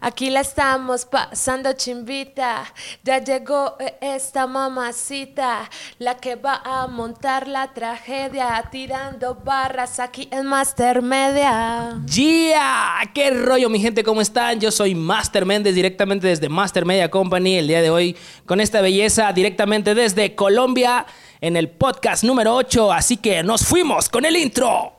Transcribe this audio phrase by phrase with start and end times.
[0.00, 2.64] Aquí la estamos pasando chimbita.
[3.02, 10.28] Ya llegó eh, esta mamacita, la que va a montar la tragedia, tirando barras aquí
[10.30, 12.00] en Master Media.
[12.06, 13.10] ¡Yeah!
[13.14, 14.02] ¿Qué rollo, mi gente?
[14.04, 14.60] ¿Cómo están?
[14.60, 18.80] Yo soy Master Méndez, directamente desde Master Media Company, el día de hoy, con esta
[18.80, 21.06] belleza, directamente desde Colombia,
[21.40, 22.92] en el podcast número 8.
[22.92, 24.92] Así que nos fuimos con el intro.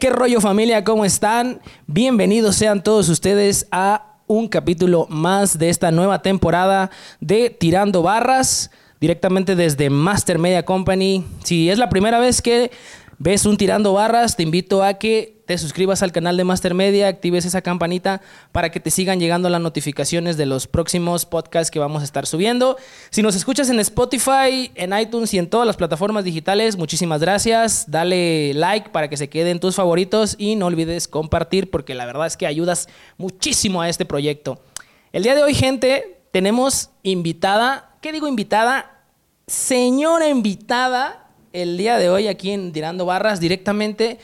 [0.00, 1.60] Qué rollo familia, ¿cómo están?
[1.86, 8.70] Bienvenidos sean todos ustedes a un capítulo más de esta nueva temporada de Tirando Barras,
[9.00, 11.24] directamente desde Master Media Company.
[11.44, 12.72] Si es la primera vez que
[13.18, 17.06] ves un Tirando Barras, te invito a que te suscribas al canal de Master Media,
[17.06, 18.20] actives esa campanita
[18.52, 22.26] para que te sigan llegando las notificaciones de los próximos podcasts que vamos a estar
[22.26, 22.76] subiendo.
[23.10, 27.88] Si nos escuchas en Spotify, en iTunes y en todas las plataformas digitales, muchísimas gracias.
[27.88, 32.26] Dale like para que se queden tus favoritos y no olvides compartir porque la verdad
[32.26, 34.60] es que ayudas muchísimo a este proyecto.
[35.12, 39.04] El día de hoy, gente, tenemos invitada, ¿qué digo invitada?
[39.46, 41.25] Señora invitada
[41.56, 44.18] el día de hoy aquí en Tirando Barras directamente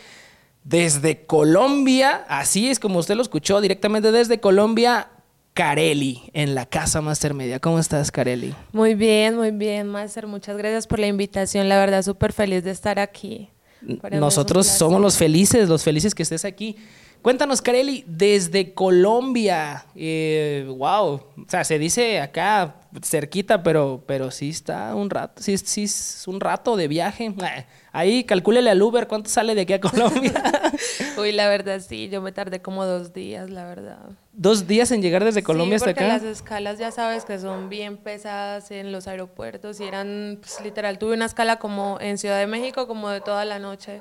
[0.64, 5.08] desde Colombia, así es como usted lo escuchó, directamente desde Colombia,
[5.54, 7.58] Carelli, en la Casa Master Media.
[7.58, 8.54] ¿Cómo estás, Carelli?
[8.72, 10.26] Muy bien, muy bien, Master.
[10.26, 11.68] Muchas gracias por la invitación.
[11.70, 13.48] La verdad, súper feliz de estar aquí.
[14.00, 16.76] Para Nosotros somos los felices, los felices que estés aquí.
[17.22, 19.86] Cuéntanos, Carelli, desde Colombia.
[19.96, 25.56] Eh, wow, o sea, se dice acá cerquita, pero, pero sí está un rato, sí,
[25.56, 27.34] sí es un rato de viaje.
[27.92, 30.32] Ahí calcúlele al Uber cuánto sale de aquí a Colombia.
[31.18, 33.98] Uy, la verdad sí, yo me tardé como dos días, la verdad.
[34.32, 36.08] ¿Dos días en llegar desde Colombia sí, hasta acá?
[36.08, 40.98] las escalas ya sabes que son bien pesadas en los aeropuertos y eran, pues, literal,
[40.98, 44.00] tuve una escala como en Ciudad de México como de toda la noche.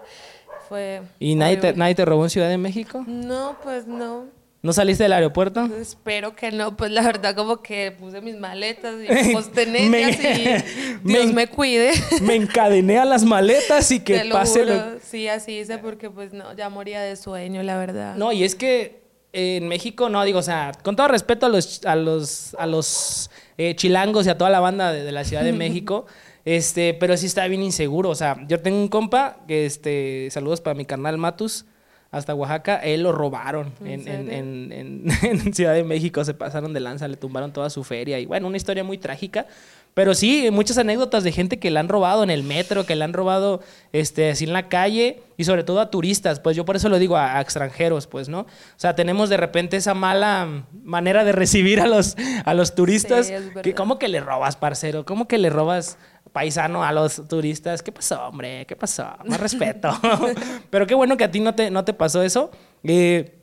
[0.68, 3.04] Fue ¿Y nadie te, nadie te robó en Ciudad de México?
[3.08, 4.41] No, pues no.
[4.64, 5.68] ¿No saliste del aeropuerto?
[5.80, 9.90] Espero que no, pues la verdad como que puse mis maletas y postené y
[11.04, 11.94] Dios me, cuide.
[12.22, 16.70] Me encadené a las maletas y que pase Sí, así hice porque pues no, ya
[16.70, 18.16] moría de sueño, la verdad.
[18.16, 19.02] No, y es que
[19.34, 23.32] en México, no, digo, o sea, con todo respeto a los, a los, a los
[23.58, 26.06] eh, chilangos y a toda la banda de, de la Ciudad de México,
[26.46, 30.60] este, pero sí está bien inseguro, o sea, yo tengo un compa que, este, saludos
[30.62, 31.66] para mi carnal Matus,
[32.12, 37.08] hasta Oaxaca, él lo robaron en, en, en, Ciudad de México, se pasaron de lanza,
[37.08, 39.48] le tumbaron toda su feria y bueno, una historia muy trágica,
[39.94, 43.04] pero sí, muchas anécdotas de gente que le han robado en el metro, que le
[43.04, 46.76] han robado este, así en la calle y sobre todo a turistas, pues yo por
[46.76, 48.42] eso lo digo a, a extranjeros, pues, ¿no?
[48.42, 48.48] O
[48.78, 52.16] sea, tenemos de repente esa mala manera de recibir a los,
[52.46, 55.06] a los turistas, sí, que ¿cómo que le robas, parcero?
[55.06, 55.98] ¿Cómo que le robas
[56.32, 57.84] paisano a los turistas.
[57.84, 58.66] ¿Qué pasó, hombre?
[58.66, 59.06] ¿Qué pasó?
[59.26, 59.90] Más respeto.
[60.70, 62.52] Pero qué bueno que a ti no te, no te pasó eso.
[62.84, 63.41] Eh,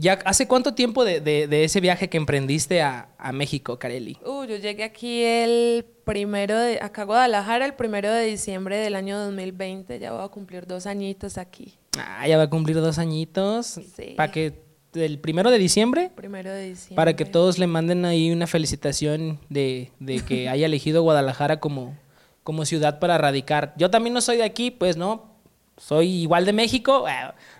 [0.00, 4.16] ¿Ya hace cuánto tiempo de, de, de, ese viaje que emprendiste a, a México, Carelli?
[4.24, 8.94] Uh, yo llegué aquí el primero de, acá a Guadalajara el primero de diciembre del
[8.94, 9.98] año 2020.
[9.98, 11.74] Ya voy a cumplir dos añitos aquí.
[11.98, 13.66] Ah, ya va a cumplir dos añitos.
[13.66, 14.14] Sí.
[14.16, 14.62] Para que
[14.94, 16.10] el primero de diciembre.
[16.14, 16.96] Primero de diciembre.
[16.96, 21.96] Para que todos le manden ahí una felicitación de, de que haya elegido Guadalajara como,
[22.44, 23.74] como ciudad para radicar.
[23.76, 25.27] Yo también no soy de aquí, pues no.
[25.78, 27.06] Soy igual de México.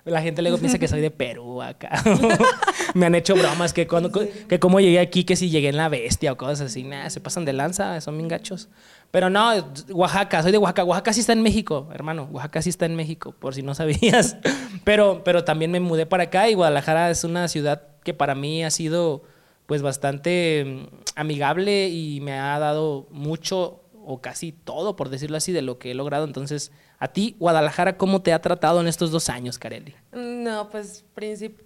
[0.04, 2.02] La gente luego piensa que soy de Perú acá.
[2.94, 5.88] Me han hecho bromas que cuando que cómo llegué aquí, que si llegué en la
[5.88, 6.82] bestia o cosas así.
[6.82, 8.68] Nah, se pasan de lanza, son bien gachos.
[9.10, 9.52] Pero no,
[9.90, 10.84] Oaxaca, soy de Oaxaca.
[10.84, 12.28] Oaxaca sí está en México, hermano.
[12.32, 14.36] Oaxaca sí está en México, por si no sabías.
[14.84, 18.64] Pero, pero también me mudé para acá y Guadalajara es una ciudad que para mí
[18.64, 19.22] ha sido
[19.66, 25.60] pues bastante amigable y me ha dado mucho o casi todo, por decirlo así, de
[25.60, 26.24] lo que he logrado.
[26.24, 29.94] Entonces, a ti, Guadalajara, ¿cómo te ha tratado en estos dos años, Carelli?
[30.18, 31.04] No, pues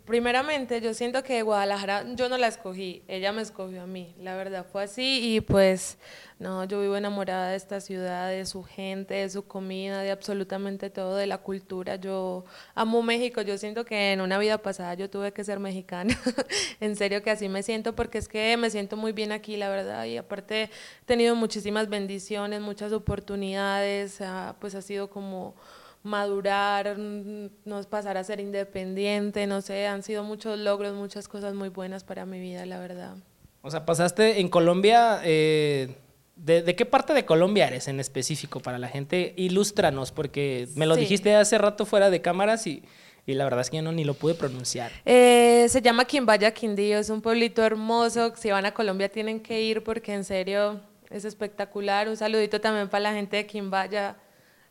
[0.05, 4.37] primeramente yo siento que Guadalajara, yo no la escogí, ella me escogió a mí, la
[4.37, 5.97] verdad fue así y pues
[6.39, 10.91] no, yo vivo enamorada de esta ciudad, de su gente, de su comida, de absolutamente
[10.91, 11.97] todo, de la cultura.
[11.97, 12.45] Yo
[12.75, 16.15] amo México, yo siento que en una vida pasada yo tuve que ser mexicana,
[16.81, 19.71] en serio que así me siento porque es que me siento muy bien aquí, la
[19.71, 20.71] verdad, y aparte he
[21.07, 24.19] tenido muchísimas bendiciones, muchas oportunidades,
[24.61, 25.55] pues ha sido como
[26.03, 31.69] madurar, nos pasar a ser independiente, no sé, han sido muchos logros, muchas cosas muy
[31.69, 33.17] buenas para mi vida, la verdad.
[33.63, 35.97] O sea, pasaste en Colombia, eh,
[36.37, 39.35] ¿de, ¿de, qué parte de Colombia eres en específico para la gente?
[39.37, 41.03] Ilústranos, porque me lo sí.
[41.03, 42.83] dijiste hace rato fuera de cámaras y
[43.27, 44.91] y la verdad es que yo no ni lo pude pronunciar.
[45.05, 48.33] Eh, se llama Quimbaya Quindío, es un pueblito hermoso.
[48.37, 52.09] Si van a Colombia tienen que ir porque en serio es espectacular.
[52.09, 54.17] Un saludito también para la gente de Quimbaya,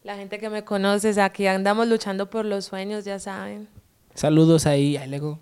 [0.04, 1.20] la gente que me conoce.
[1.22, 3.68] Aquí andamos luchando por los sueños, ya saben.
[4.14, 5.40] Saludos ahí, a Lego.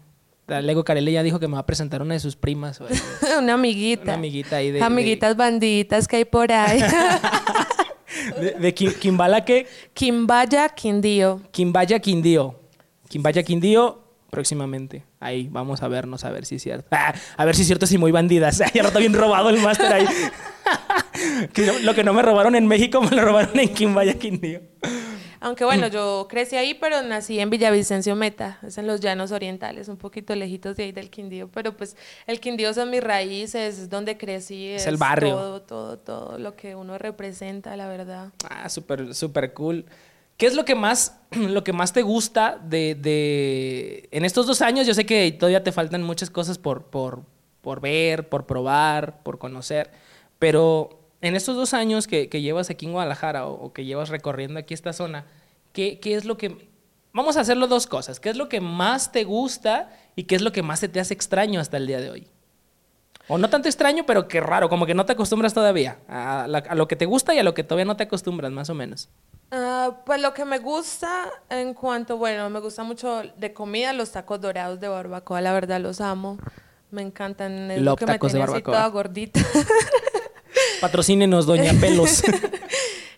[0.47, 2.79] Lego Carelli ya dijo que me va a presentar una de sus primas.
[3.39, 4.03] una amiguita.
[4.03, 4.81] Una amiguita ahí de...
[4.81, 6.81] Amiguitas bandiditas que hay por ahí.
[8.39, 9.67] ¿De, de Kimbala qué?
[9.93, 11.41] Kimbaya Quindío.
[11.51, 12.55] Kimbaya Quindío.
[13.07, 15.03] Kimbaya Quindío próximamente.
[15.19, 16.87] Ahí, vamos a vernos, a ver si es cierto.
[16.91, 18.61] Ah, a ver si es cierto, si muy bandidas.
[18.73, 20.05] Ya está bien robado el máster ahí.
[21.83, 24.61] lo que no me robaron en México me lo robaron en Kimbaya Quindío.
[25.41, 29.87] Aunque bueno, yo crecí ahí, pero nací en Villavicencio Meta, es en los llanos orientales,
[29.87, 31.95] un poquito lejitos de ahí del Quindío, pero pues
[32.27, 34.67] el Quindío son mis raíces, es donde crecí.
[34.67, 35.35] Es, el barrio.
[35.35, 38.33] Todo, todo, todo lo que uno representa, la verdad.
[38.49, 39.85] Ah, súper, súper cool.
[40.35, 44.61] ¿Qué es lo que más, lo que más te gusta de, de, En estos dos
[44.61, 47.21] años, yo sé que todavía te faltan muchas cosas por, por,
[47.61, 49.91] por ver, por probar, por conocer,
[50.37, 54.73] pero en estos dos años que, llevas aquí en Guadalajara o, que llevas recorriendo aquí
[54.73, 55.25] esta zona,
[55.73, 56.69] ¿qué, es lo que...
[57.11, 58.19] Vamos a hacerlo dos cosas.
[58.19, 60.99] ¿Qué es lo que más te gusta y qué es lo que más se te
[60.99, 62.27] hace extraño hasta el día de hoy?
[63.27, 66.87] O no tanto extraño, pero que raro, como que no te acostumbras todavía a, lo
[66.87, 69.09] que te gusta y a lo que todavía no te acostumbras, más o menos.
[69.51, 74.11] Ah, pues lo que me gusta en cuanto, bueno, me gusta mucho de comida, los
[74.11, 76.37] tacos dorados de barbacoa, la verdad los amo.
[76.91, 77.69] Me encantan.
[77.71, 79.39] Es lo que me tiene así toda gordita.
[80.81, 82.23] Patrocínenos, Doña Pelos.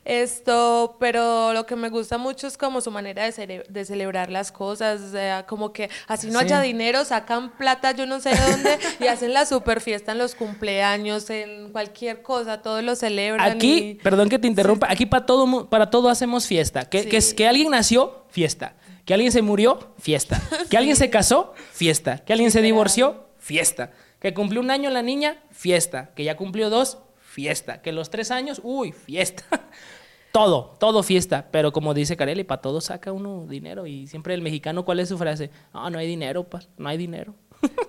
[0.04, 4.52] Esto, pero lo que me gusta mucho es como su manera de, de celebrar las
[4.52, 8.52] cosas, o sea, como que así no haya dinero, sacan plata yo no sé de
[8.52, 13.48] dónde y hacen la super fiesta en los cumpleaños, en cualquier cosa, todos lo celebran.
[13.48, 16.90] Aquí, perdón que te interrumpa, aquí para todo, para todo hacemos fiesta.
[16.90, 18.74] Que, que, que alguien nació, fiesta.
[19.06, 20.42] Que alguien se murió, fiesta.
[20.70, 22.20] Que alguien se casó, fiesta.
[22.20, 23.92] Que alguien se divorció, fiesta.
[24.20, 26.12] Que cumplió un año la niña, fiesta.
[26.16, 27.00] Que ya cumplió dos,
[27.32, 27.82] fiesta.
[27.82, 29.46] Que los tres años, uy, fiesta.
[30.32, 31.48] todo, todo fiesta.
[31.52, 33.88] Pero como dice Carelli, para todo saca uno dinero.
[33.88, 35.50] Y siempre el mexicano, ¿cuál es su frase?
[35.74, 36.46] Ah, no hay dinero,
[36.78, 37.34] no hay dinero.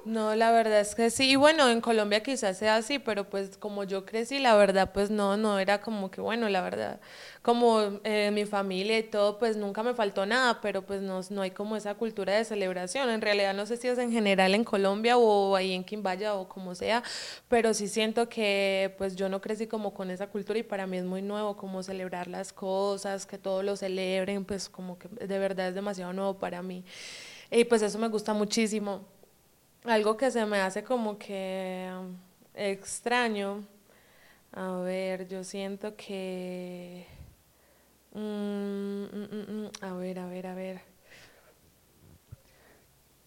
[0.05, 1.31] No, la verdad es que sí.
[1.31, 5.11] Y bueno, en Colombia quizás sea así, pero pues como yo crecí, la verdad, pues
[5.11, 7.01] no, no era como que, bueno, la verdad,
[7.41, 11.43] como eh, mi familia y todo, pues nunca me faltó nada, pero pues no, no
[11.43, 13.11] hay como esa cultura de celebración.
[13.11, 16.49] En realidad no sé si es en general en Colombia o ahí en Quimbaya o
[16.49, 17.05] como sea,
[17.49, 20.97] pero sí siento que pues yo no crecí como con esa cultura y para mí
[20.99, 25.39] es muy nuevo como celebrar las cosas, que todos lo celebren, pues como que de
[25.39, 26.85] verdad es demasiado nuevo para mí.
[27.51, 29.07] Y pues eso me gusta muchísimo
[29.85, 32.17] algo que se me hace como que um,
[32.55, 33.65] extraño.
[34.53, 37.07] A ver, yo siento que...
[38.15, 40.92] Mm, mm, mm, a ver, a ver, a ver.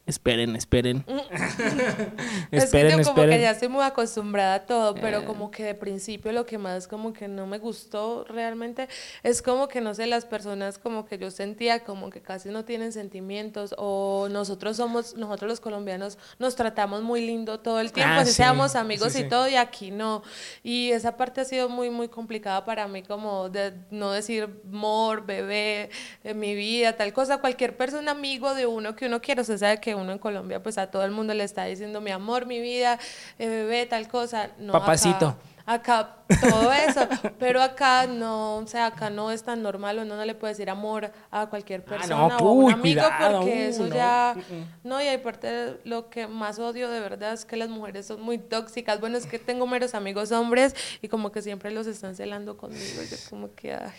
[0.05, 1.03] Esperen, esperen.
[2.51, 5.25] es que yo como que ya estoy muy acostumbrada a todo, pero eh.
[5.25, 8.87] como que de principio lo que más como que no me gustó realmente
[9.23, 12.65] es como que no sé, las personas como que yo sentía como que casi no
[12.65, 18.13] tienen sentimientos o nosotros somos, nosotros los colombianos nos tratamos muy lindo todo el tiempo,
[18.13, 20.21] ah, así seamos amigos y todo y aquí no.
[20.61, 25.25] Y esa parte ha sido muy, muy complicada para mí como de no decir mor,
[25.25, 25.89] bebé,
[26.23, 29.57] en mi vida, tal cosa, cualquier persona amigo de uno que uno quiere, o sea,
[29.57, 32.45] sabe que uno en Colombia pues a todo el mundo le está diciendo mi amor,
[32.45, 32.99] mi vida,
[33.39, 34.49] eh, bebé, tal cosa.
[34.57, 35.27] No, Papacito.
[35.27, 37.07] Acá, todo eso,
[37.39, 40.69] pero acá no, o sea, acá no es tan normal, uno no le puede decir
[40.69, 44.35] amor a cualquier ah, persona o a un amigo porque eso ya,
[44.83, 48.37] no, y aparte lo que más odio de verdad es que las mujeres son muy
[48.37, 52.57] tóxicas, bueno, es que tengo meros amigos hombres y como que siempre los están celando
[52.57, 53.73] conmigo, yo como que...
[53.73, 53.91] Ah,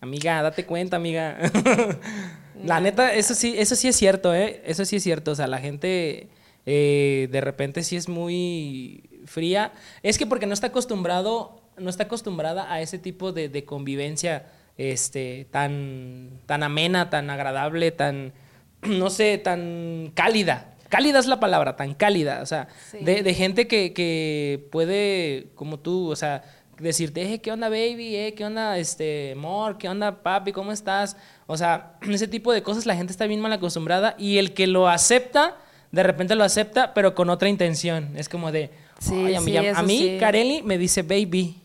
[0.00, 1.38] amiga, date cuenta, amiga.
[2.64, 4.62] La neta, eso sí, eso sí es cierto, ¿eh?
[4.64, 5.32] Eso sí es cierto.
[5.32, 6.28] O sea, la gente
[6.64, 9.72] eh, de repente sí es muy fría.
[10.02, 15.46] Es que porque no está acostumbrado, no está acostumbrada a ese tipo de, convivencia este,
[15.50, 18.32] tan, tan amena, tan agradable, tan,
[18.82, 20.74] no sé, tan cálida.
[20.88, 22.40] Cálida es la palabra, tan cálida.
[22.42, 22.68] O sea,
[23.00, 26.44] de, gente que, que puede, como tú, o sea,
[26.78, 28.16] decirte, ¿qué onda, baby?
[28.16, 29.78] Eh, ¿Qué onda, este, amor?
[29.78, 30.52] ¿Qué onda, papi?
[30.52, 31.16] ¿Cómo estás?
[31.46, 34.66] O sea, ese tipo de cosas la gente está bien mal acostumbrada y el que
[34.66, 35.56] lo acepta,
[35.92, 38.16] de repente lo acepta, pero con otra intención.
[38.16, 41.60] Es como de, sí, a mí, a mí Kareli me dice baby.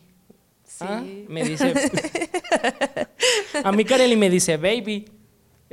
[0.64, 0.84] Sí.
[0.88, 1.02] ¿Ah?
[1.28, 1.74] Me dice.
[3.64, 5.06] a mí Kareli me dice baby.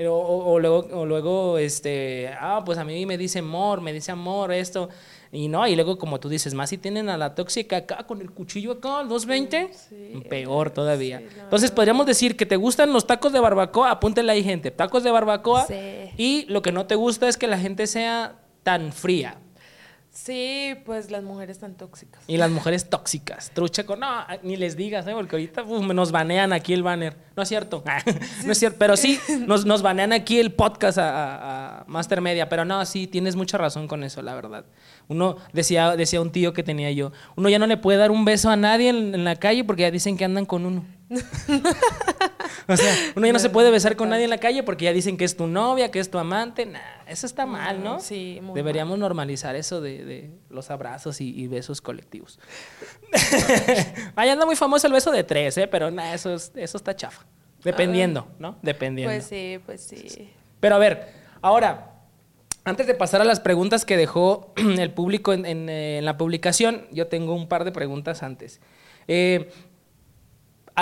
[0.07, 4.53] O, luego, o luego, este, ah, pues a mí me dice amor, me dice amor,
[4.53, 4.87] esto.
[5.31, 8.21] Y no, y luego como tú dices, más si tienen a la tóxica acá con
[8.21, 11.21] el cuchillo acá, 220, sí, peor todavía.
[11.37, 15.11] Entonces podríamos decir que te gustan los tacos de barbacoa, apúntele ahí gente, tacos de
[15.11, 15.67] barbacoa.
[16.17, 19.37] Y lo que no te gusta es que la gente sea tan fría.
[20.11, 22.21] Sí, pues las mujeres tan tóxicas.
[22.27, 23.51] Y las mujeres tóxicas.
[23.53, 23.99] Trucha con.
[23.99, 24.07] No,
[24.43, 25.11] ni les digas, ¿eh?
[25.13, 27.15] porque ahorita nos banean aquí el banner.
[27.35, 27.83] No es cierto.
[28.45, 28.77] no es cierto.
[28.79, 32.49] Pero sí, nos, nos banean aquí el podcast a, a, Master Media.
[32.49, 34.65] Pero no, sí, tienes mucha razón con eso, la verdad.
[35.09, 38.25] Uno, decía, decía un tío que tenía yo, uno ya no le puede dar un
[38.25, 40.85] beso a nadie en, la calle porque ya dicen que andan con uno.
[42.67, 44.93] O sea, uno ya no se puede besar con nadie en la calle porque ya
[44.93, 46.65] dicen que es tu novia, que es tu amante.
[46.65, 47.99] Nah, eso está mal, ¿no?
[47.99, 52.39] Sí, Deberíamos normalizar eso de, los abrazos y, besos colectivos.
[54.15, 55.67] Ahí anda muy famoso el beso de tres, ¿eh?
[55.67, 57.25] Pero nada, eso, eso está chafa.
[57.63, 58.57] Dependiendo, ¿no?
[58.61, 59.13] Dependiendo.
[59.13, 60.29] Pues sí, pues sí.
[60.59, 61.07] Pero a ver,
[61.41, 61.99] ahora,
[62.63, 67.07] antes de pasar a las preguntas que dejó el público eh, en, la publicación, yo
[67.07, 68.61] tengo un par de preguntas antes.
[69.07, 69.49] Eh,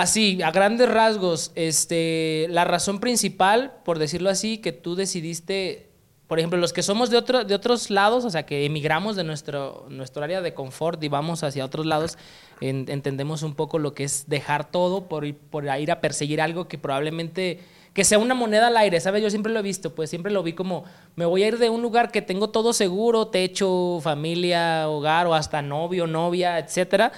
[0.00, 5.90] así, a grandes rasgos, este, la razón principal, por decirlo así, que tú decidiste,
[6.26, 9.24] por ejemplo, los que somos de, otro, de otros lados, o sea, que emigramos de
[9.24, 12.16] nuestro, nuestro área de confort y vamos hacia otros lados,
[12.60, 16.78] entendemos un poco lo que es dejar todo por, por ir a perseguir algo que
[16.78, 17.60] probablemente
[17.92, 19.22] que sea una moneda al aire, ¿sabes?
[19.22, 20.84] Yo siempre lo he visto, pues siempre lo vi como,
[21.16, 25.34] me voy a ir de un lugar que tengo todo seguro, techo, familia, hogar o
[25.34, 27.10] hasta novio, novia, etcétera,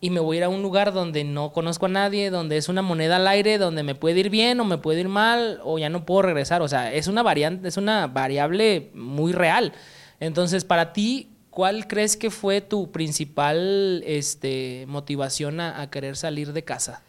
[0.00, 2.68] y me voy a ir a un lugar donde no conozco a nadie, donde es
[2.68, 5.78] una moneda al aire, donde me puede ir bien o me puede ir mal o
[5.78, 9.72] ya no puedo regresar, o sea, es una variante, es una variable muy real.
[10.20, 16.64] Entonces, para ti, ¿cuál crees que fue tu principal este, motivación a querer salir de
[16.64, 17.02] casa?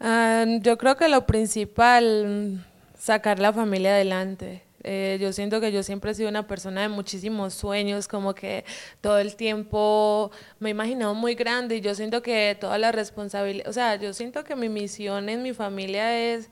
[0.00, 2.64] Ah, yo creo que lo principal,
[2.98, 4.62] sacar la familia adelante.
[4.84, 8.64] Eh, yo siento que yo siempre he sido una persona de muchísimos sueños, como que
[9.00, 10.30] todo el tiempo
[10.60, 14.12] me he imaginado muy grande y yo siento que toda la responsabilidad, o sea, yo
[14.14, 16.50] siento que mi misión en mi familia es,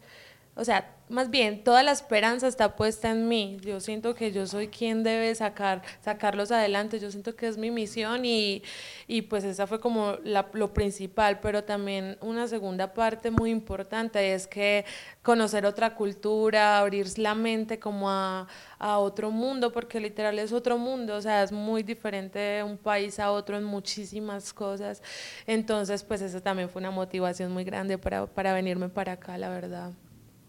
[0.57, 3.59] o sea, más bien, toda la esperanza está puesta en mí.
[3.63, 6.99] Yo siento que yo soy quien debe sacar, sacarlos adelante.
[6.99, 8.63] Yo siento que es mi misión y,
[9.07, 11.39] y pues esa fue como lo principal.
[11.41, 14.85] Pero también una segunda parte muy importante es que
[15.23, 18.49] conocer otra cultura, abrir la mente como a,
[18.79, 21.15] a otro mundo, porque literal es otro mundo.
[21.17, 25.01] O sea, es muy diferente de un país a otro en muchísimas cosas.
[25.47, 29.51] Entonces, pues eso también fue una motivación muy grande para, para venirme para acá, la
[29.51, 29.93] verdad.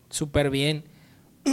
[0.09, 0.85] Súper bien.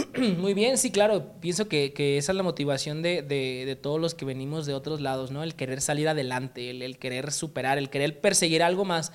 [0.37, 1.31] Muy bien, sí, claro.
[1.39, 5.43] Pienso que, esa es la motivación de, todos los que venimos de otros lados, ¿no?
[5.43, 9.11] El querer salir adelante, el, querer superar, el querer perseguir algo más.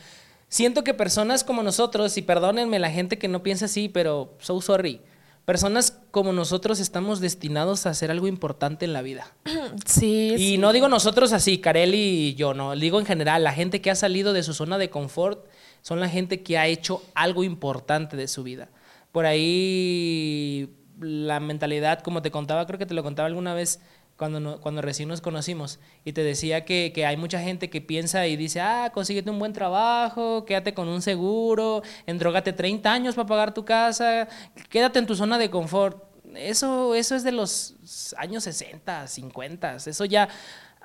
[0.48, 4.60] Siento que personas como nosotros, y perdónenme la gente que no piensa así, pero so
[4.60, 5.00] sorry.
[5.44, 9.32] Personas como nosotros estamos destinados a hacer algo importante en la vida.
[9.86, 10.34] Sí.
[10.36, 12.74] Y no digo nosotros así, Kareli y yo, no.
[12.74, 15.46] Digo en general, la gente que ha salido de su zona de confort
[15.80, 18.68] son la gente que ha hecho algo importante de su vida
[19.12, 23.80] por ahí la mentalidad, como te contaba, creo que te lo contaba alguna vez
[24.16, 28.36] cuando, cuando recién nos conocimos, y te decía que, hay mucha gente que piensa y
[28.36, 33.54] dice, ah, consíguete un buen trabajo, quédate con un seguro, endrógate 30 años para pagar
[33.54, 34.28] tu casa,
[34.68, 36.04] quédate en tu zona de confort.
[36.34, 37.76] Eso, eso es de los
[38.18, 40.28] años 60, 50, eso ya...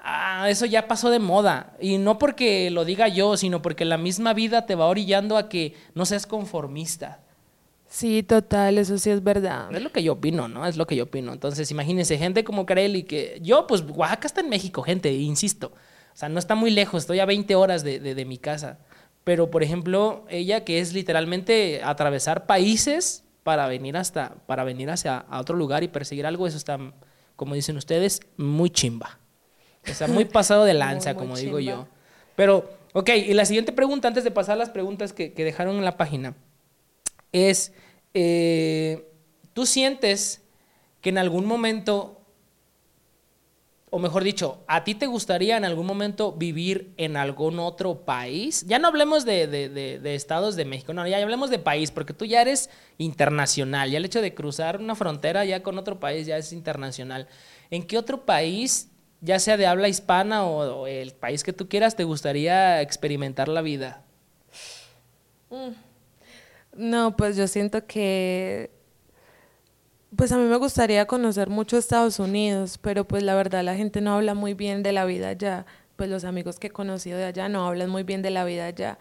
[0.08, 1.75] Ah, eso ya pasó de moda.
[1.79, 5.50] Y no porque lo diga yo, sino porque la misma vida te va orillando a
[5.50, 7.25] que no seas conformista.
[7.88, 9.74] Sí, total, eso sí es verdad.
[9.74, 10.65] Es lo que yo opino, ¿no?
[10.65, 11.34] Es lo que yo opino.
[11.34, 15.68] Entonces, imagínense, gente como Kareli, que yo, pues, Oaxaca está en México, gente, insisto.
[15.68, 18.80] O sea, no está muy lejos, estoy a 20 horas de, de, mi casa.
[19.24, 25.18] Pero, por ejemplo, ella que es literalmente atravesar países para venir hasta, para venir hacia
[25.18, 26.80] a otro lugar y perseguir algo, eso está,
[27.36, 29.20] como dicen ustedes, muy chimba.
[29.89, 31.88] O sea, muy pasado de lanza, como digo yo.
[32.36, 35.75] Pero, ok, y la siguiente pregunta, antes de pasar a las preguntas que, que dejaron
[35.75, 36.36] en la página
[37.36, 37.74] es,
[38.13, 39.12] eh,
[39.51, 40.42] tú sientes
[41.01, 42.22] que en algún momento,
[43.89, 48.65] o mejor dicho, ¿a ti te gustaría en algún momento vivir en algún otro país?
[48.68, 52.42] Ya no hablemos de, estados de México, no, ya hablemos de país, porque tú ya
[52.42, 56.54] eres internacional, ya el hecho de cruzar una frontera ya con otro país ya es
[56.54, 57.27] internacional.
[57.70, 61.98] ¿En qué otro país, ya sea de habla hispana o, el país que tú quieras,
[61.98, 64.06] te gustaría experimentar la vida?
[65.50, 65.85] Mm.
[66.75, 68.70] No, pues yo siento que,
[70.15, 74.01] pues a mí me gustaría conocer mucho Estados Unidos, pero pues la verdad la gente
[74.01, 75.65] no habla muy bien de la vida allá,
[75.96, 78.65] pues los amigos que he conocido de allá no hablan muy bien de la vida
[78.65, 79.00] allá,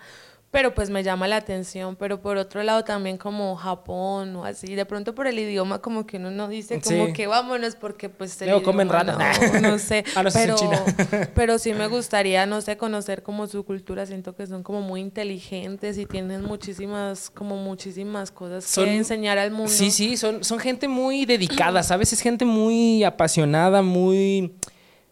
[0.55, 4.77] pero pues me llama la atención, pero por otro lado también como Japón o así,
[4.77, 8.41] de pronto por el idioma como que uno no dice como que vámonos porque pues
[8.41, 9.19] el comen rana.
[9.61, 10.55] No, no sé, ah, pero,
[11.35, 15.01] pero sí me gustaría, no sé, conocer como su cultura, siento que son como muy
[15.01, 19.73] inteligentes y tienen muchísimas, como muchísimas cosas que enseñar al mundo.
[19.73, 22.13] Sí, sí, son, son gente muy dedicada, ¿sabes?
[22.13, 24.55] Es gente muy apasionada, muy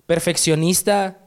[0.07, 1.19] perfeccionista,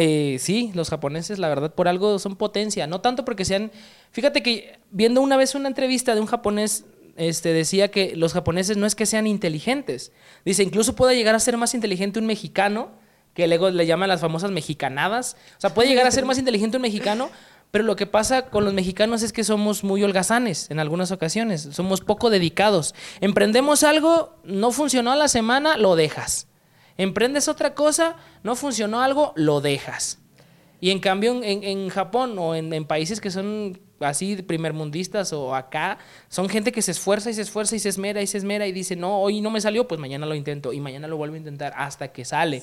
[0.00, 2.86] eh, sí, los japoneses, la verdad, por algo son potencia.
[2.86, 3.72] No tanto porque sean.
[4.12, 6.84] Fíjate que viendo una vez una entrevista de un japonés,
[7.16, 10.12] este, decía que los japoneses no es que sean inteligentes.
[10.44, 12.92] Dice, incluso puede llegar a ser más inteligente un mexicano,
[13.34, 15.36] que luego le llaman las famosas mexicanadas.
[15.56, 17.28] O sea, puede llegar a ser más inteligente un mexicano,
[17.72, 21.70] pero lo que pasa con los mexicanos es que somos muy holgazanes en algunas ocasiones.
[21.72, 22.94] Somos poco dedicados.
[23.20, 26.46] Emprendemos algo, no funcionó a la semana, lo dejas.
[26.98, 30.18] Emprendes otra cosa, no funcionó algo, lo dejas.
[30.80, 36.48] Y en cambio en, Japón o en, países que son así primermundistas o acá, son
[36.48, 38.94] gente que se esfuerza y se esfuerza y se esmera y se esmera y dice,
[38.94, 41.72] no, hoy no me salió, pues mañana lo intento y mañana lo vuelvo a intentar
[41.76, 42.62] hasta que sale.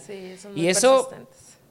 [0.55, 1.09] y eso,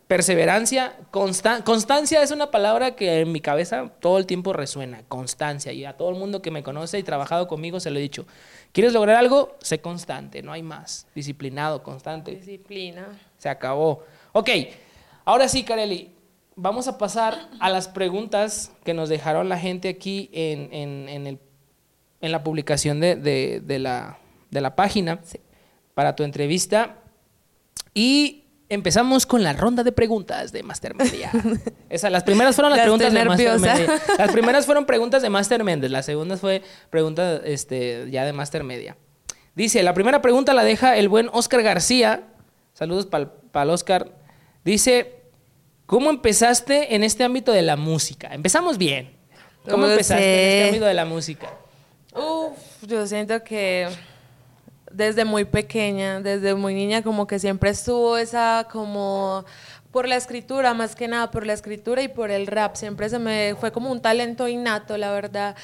[0.06, 5.72] perseverancia, constancia es una palabra que en mi cabeza todo el tiempo resuena, constancia.
[5.72, 8.26] Y a todo el mundo que me conoce y trabajado conmigo se lo he dicho.
[8.74, 9.56] ¿Quieres lograr algo?
[9.60, 11.06] Sé constante, no hay más.
[11.14, 12.32] Disciplinado, constante.
[12.32, 13.06] Disciplina.
[13.38, 14.02] Se acabó.
[14.32, 14.50] Ok,
[15.24, 16.10] ahora sí, Kareli,
[16.56, 22.42] vamos a pasar a las preguntas que nos dejaron la gente aquí en, en, la
[22.42, 24.18] publicación de, la,
[24.50, 25.20] de la página
[25.94, 26.96] para tu entrevista.
[27.94, 28.42] Y
[28.74, 31.30] Empezamos con la ronda de preguntas de Master Media.
[32.10, 34.02] las primeras fueron las preguntas de Master Media.
[34.18, 38.64] Las primeras fueron preguntas de Master Méndez, la segunda fue pregunta este, ya de Master
[38.64, 38.96] Media.
[39.54, 42.24] Dice, la primera pregunta la deja el buen Oscar García.
[42.72, 43.30] Saludos para
[43.64, 44.12] el Oscar.
[44.64, 45.22] Dice,
[45.86, 48.34] ¿cómo empezaste en este ámbito de la música?
[48.34, 49.16] Empezamos bien.
[49.70, 51.48] ¿Cómo empezaste en este ámbito de la música?
[52.12, 53.88] Uf, yo siento que
[54.94, 59.44] desde muy pequeña, desde muy niña, como que siempre estuvo esa como
[59.90, 62.74] por la escritura, más que nada por la escritura y por el rap.
[62.74, 65.54] Siempre se me fue como un talento innato, la verdad.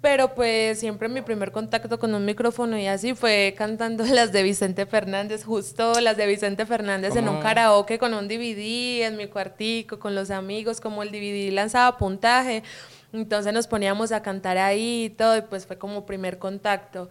[0.00, 4.42] Pero pues siempre mi primer contacto con un micrófono y así fue cantando las de
[4.42, 9.28] Vicente Fernández, justo las de Vicente Fernández en un karaoke con un DVD en mi
[9.28, 12.64] cuartico, con los amigos, como el DVD lanzaba puntaje.
[13.12, 17.08] Entonces nos poníamos a cantar ahí y todo, y pues fue como primer contacto.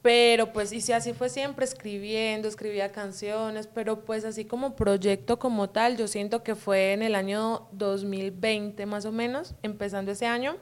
[0.00, 5.38] Pero pues, y si así fue siempre, escribiendo, escribía canciones, pero pues así como proyecto
[5.38, 10.26] como tal, yo siento que fue en el año 2020 más o menos, empezando ese
[10.26, 10.56] año,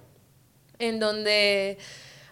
[0.78, 1.78] en donde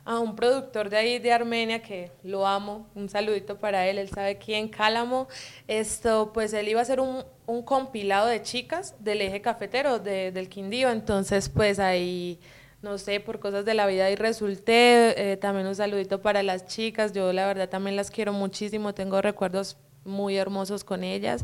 [0.07, 4.09] a un productor de ahí de Armenia, que lo amo, un saludito para él, él
[4.09, 5.29] sabe quién, Cálamo,
[5.67, 10.31] esto, pues él iba a hacer un, un compilado de chicas del eje cafetero de,
[10.31, 12.39] del Quindío, entonces pues ahí
[12.85, 15.33] no sé, por cosas de la vida y resulté.
[15.33, 19.21] Eh, también un saludito para las chicas, yo la verdad también las quiero muchísimo, tengo
[19.23, 21.43] recuerdos muy hermosos con ellas.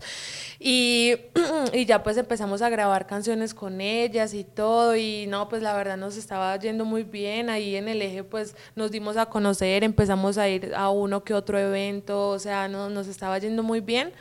[0.58, 1.14] Y,
[1.72, 4.94] y, ya pues empezamos a grabar canciones con ellas y todo.
[4.96, 7.48] Y no, pues la verdad nos estaba yendo muy bien.
[7.48, 11.34] Ahí en el eje pues nos dimos a conocer, empezamos a ir a uno que
[11.34, 14.12] otro evento, o sea, no, nos estaba yendo muy bien.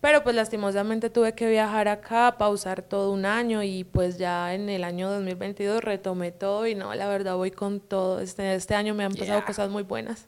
[0.00, 4.70] Pero pues lastimosamente tuve que viajar acá, pausar todo un año y pues ya en
[4.70, 8.20] el año 2022 retomé todo y no, la verdad voy con todo.
[8.20, 10.26] Este, este año me han pasado cosas muy buenas.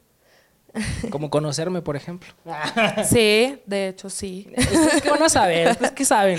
[1.11, 2.32] Como conocerme, por ejemplo.
[3.04, 4.50] Sí, de hecho sí.
[4.56, 6.38] Ustedes que van a saber, ustedes que saben.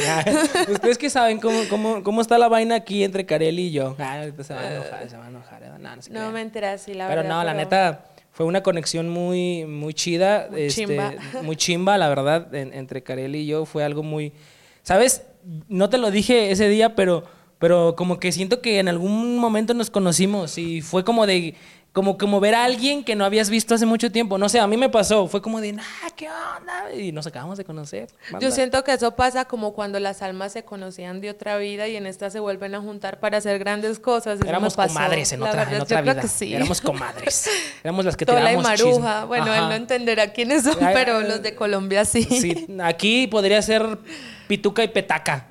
[0.69, 3.95] Ustedes que saben cómo, cómo, cómo está la vaina aquí entre Kareli y yo.
[3.99, 5.63] Ah, se va a enojar, se va a enojar.
[6.11, 7.35] No, me enteras, sí, la pero verdad.
[7.35, 11.13] No, la neta fue una conexión muy, muy chida, muy, este, chimba.
[11.43, 13.65] muy chimba, la verdad, entre Kareli y yo.
[13.65, 14.33] Fue algo muy...
[14.81, 15.21] ¿Sabes?
[15.69, 17.23] No te lo dije ese día, pero,
[17.59, 21.53] pero como que siento que en algún momento nos conocimos y fue como de
[21.93, 24.39] como, como ver a alguien que no habías visto hace mucho tiempo.
[24.39, 25.27] No sé, a mí me pasó.
[25.27, 26.91] Fue como de, ah, ¿qué onda?
[26.91, 28.09] Y nos acabamos de conocer.
[28.41, 31.95] Yo siento que eso pasa como cuando las almas se conocían de otra vida y
[31.95, 34.41] en esta se vuelven a juntar para hacer grandes cosas.
[34.41, 36.23] Éramos comadres en otra, en otra vida.
[36.41, 37.47] Éramos comadres.
[37.83, 39.25] Éramos las que Tola y Maruja.
[39.25, 42.23] Bueno, él no entenderá quiénes son, pero los de Colombia sí.
[42.23, 43.99] Sí, aquí podría ser
[44.47, 45.47] Pituca y Petaca.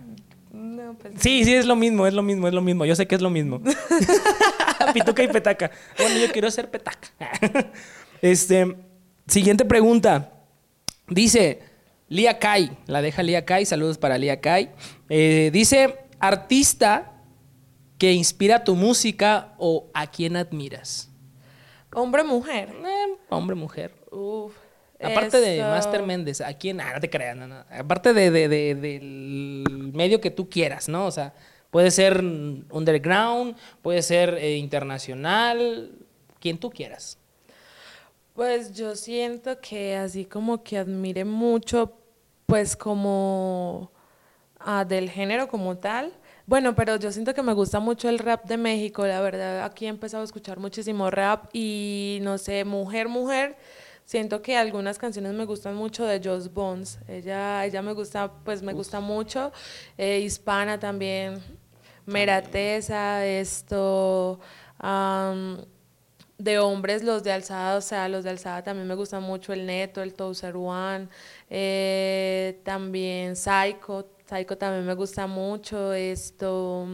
[1.00, 2.84] Pues sí, sí, es lo mismo, es lo mismo, es lo mismo.
[2.84, 3.60] Yo sé que es lo mismo.
[4.94, 5.70] Pituca y petaca.
[5.98, 7.08] Bueno, yo quiero ser petaca.
[8.22, 8.76] este,
[9.26, 10.32] siguiente pregunta.
[11.08, 11.60] Dice
[12.08, 14.70] Lía Kai, la deja Lía Kai, saludos para Lía Kai.
[15.08, 17.12] Eh, dice, artista
[17.98, 21.10] que inspira tu música o a quién admiras.
[21.94, 22.70] Hombre, mujer.
[22.84, 23.94] Eh, hombre, mujer.
[24.10, 24.54] Uf.
[25.02, 26.80] Aparte de Master Méndez, ¿a quién?
[26.80, 27.64] Ah, no te creas, no, no.
[27.70, 31.06] Aparte de, del medio que tú quieras, ¿no?
[31.06, 31.34] O sea,
[31.72, 35.90] Puede ser underground, puede ser eh, internacional,
[36.38, 37.16] quien tú quieras.
[38.34, 41.94] Pues yo siento que así como que admire mucho,
[42.44, 43.90] pues como
[44.86, 46.12] del género como tal.
[46.46, 49.64] Bueno, pero yo siento que me gusta mucho el rap de México, la verdad.
[49.64, 53.56] Aquí he empezado a escuchar muchísimo rap y no sé, mujer, mujer.
[54.04, 56.98] Siento que algunas canciones me gustan mucho de Joss Bones.
[57.08, 59.52] Ella, ella me gusta, pues me gusta mucho.
[59.96, 61.61] Eh, hispana también.
[62.06, 64.40] Meratesa, esto.
[66.38, 69.52] de hombres, los de alzada, o sea, los de alzada también me gustan mucho.
[69.52, 71.08] El Neto, el Touser One.
[71.50, 74.08] Eh, también Psycho.
[74.26, 75.92] Psycho también me gusta mucho.
[75.92, 76.86] Esto.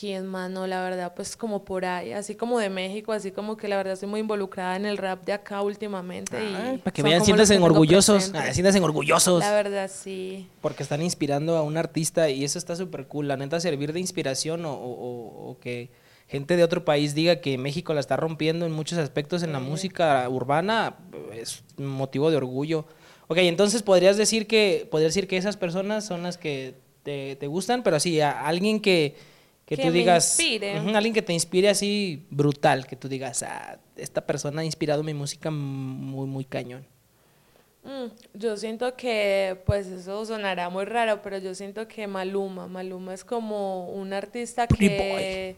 [0.00, 0.50] ¿Quién más?
[0.50, 3.76] No, la verdad, pues como por ahí, así como de México, así como que la
[3.76, 6.38] verdad estoy muy involucrada en el rap de acá últimamente.
[6.42, 9.40] y para que vean, siéntanse orgullosos, ah, siéntanse orgullosos.
[9.40, 10.48] La verdad, sí.
[10.62, 13.28] Porque están inspirando a un artista y eso está súper cool.
[13.28, 15.90] La neta, servir de inspiración o, que
[16.26, 19.60] gente de otro país diga que México la está rompiendo en muchos aspectos en la
[19.60, 20.96] música urbana
[21.34, 22.86] es motivo de orgullo.
[23.28, 27.46] Ok, entonces podrías decir que, podrías decir que esas personas son las que te, te
[27.46, 29.31] gustan, pero sí, a alguien que
[29.76, 30.38] que, tú digas,
[30.94, 35.14] alguien que te inspire así brutal, que tú digas, ah, esta persona ha inspirado mi
[35.14, 36.86] música muy, muy cañón.
[37.84, 43.12] Mm, yo siento que, pues eso sonará muy raro, pero yo siento que Maluma, Maluma
[43.14, 45.56] es como un artista que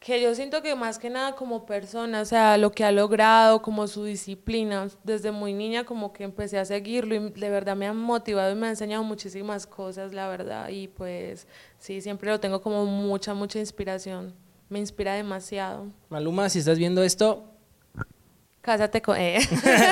[0.00, 3.60] que yo siento que más que nada como persona, o sea, lo que ha logrado,
[3.60, 7.86] como su disciplina, desde muy niña como que empecé a seguirlo y de verdad me
[7.86, 11.46] ha motivado y me ha enseñado muchísimas cosas, la verdad, y pues
[11.78, 14.34] sí, siempre lo tengo como mucha, mucha inspiración,
[14.70, 15.88] me inspira demasiado.
[16.08, 17.44] Maluma, si estás viendo esto...
[18.62, 19.18] Cásate con...
[19.18, 19.38] Eh.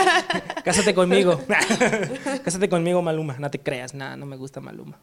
[0.64, 1.38] Cásate conmigo.
[2.44, 4.98] Cásate conmigo, Maluma, no te creas, nada, no me gusta Maluma.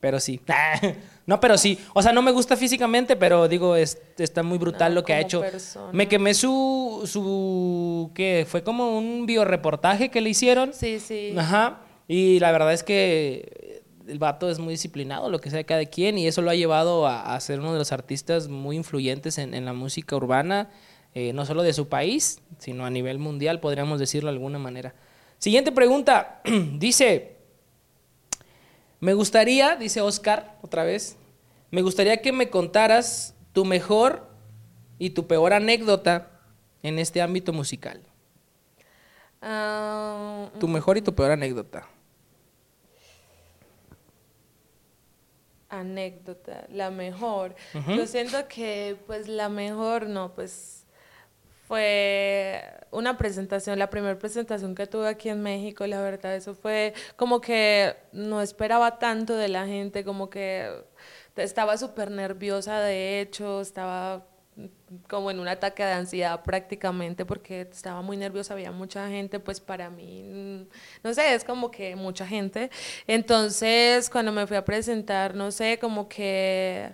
[0.00, 0.40] Pero sí.
[1.26, 1.78] no, pero sí.
[1.94, 5.42] O sea, no me gusta físicamente, pero digo, está muy brutal lo que ha hecho.
[5.92, 8.46] Me quemé su, su, ¿qué?
[8.48, 10.72] Fue como un bioreportaje que le hicieron.
[10.72, 11.34] Sí, sí.
[11.36, 11.80] Ajá.
[12.06, 16.16] Y la verdad es que el vato es muy disciplinado, lo que sea cada quien,
[16.16, 19.74] y eso lo ha llevado a, ser uno de los artistas muy influyentes en, la
[19.74, 20.70] música urbana,
[21.14, 24.94] eh, no solo de su país, sino a nivel mundial, podríamos decirlo de alguna manera.
[25.38, 26.40] Siguiente pregunta.
[26.78, 27.37] Dice...
[29.00, 31.16] Me gustaría, dice Oscar otra vez,
[31.70, 34.26] me gustaría que me contaras tu mejor
[34.98, 36.30] y tu peor anécdota
[36.82, 38.02] en este ámbito musical.
[39.40, 41.86] Ah, tu mejor y tu peor anécdota.
[45.68, 47.54] Anécdota, la mejor.
[47.86, 50.77] Yo siento que pues la mejor, no, pues
[51.68, 56.94] fue una presentación, la primera presentación que tuve aquí en México, la verdad, eso fue
[57.16, 60.72] como que no esperaba tanto de la gente, como que
[61.36, 64.26] estaba súper nerviosa, de hecho, estaba
[65.08, 69.60] como en un ataque de ansiedad prácticamente porque estaba muy nerviosa, había mucha gente, pues
[69.60, 70.66] para mí,
[71.04, 72.70] no sé, es como que mucha gente.
[73.06, 76.92] Entonces, cuando me fui a presentar, no sé, como que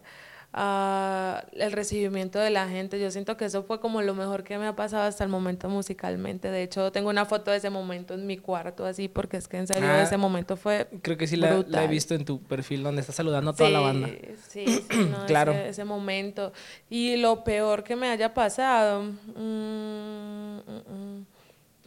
[0.57, 3.01] el recibimiento de la gente.
[3.01, 5.69] Yo siento que eso fue como lo mejor que me ha pasado hasta el momento
[5.69, 6.51] musicalmente.
[6.51, 9.57] De hecho, tengo una foto de ese momento en mi cuarto, así, porque es que
[9.57, 10.89] en serio ah, ese momento fue.
[11.03, 13.81] Creo que sí la, he visto en tu perfil donde estás saludando a toda la
[13.81, 14.09] banda.
[14.49, 14.87] Sí, sí,
[15.27, 15.53] claro.
[15.53, 16.53] Ese, momento.
[16.89, 19.03] Y lo peor que me haya pasado.
[19.03, 21.27] Mm, mm, mm,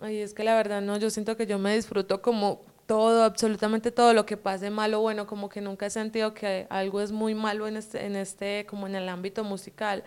[0.02, 3.92] ay, es que la verdad, no, yo siento que yo me disfruto como todo, absolutamente
[3.92, 7.12] todo lo que pase malo o bueno, como que nunca he sentido que algo es
[7.12, 10.04] muy malo en este, en este, como en el ámbito musical.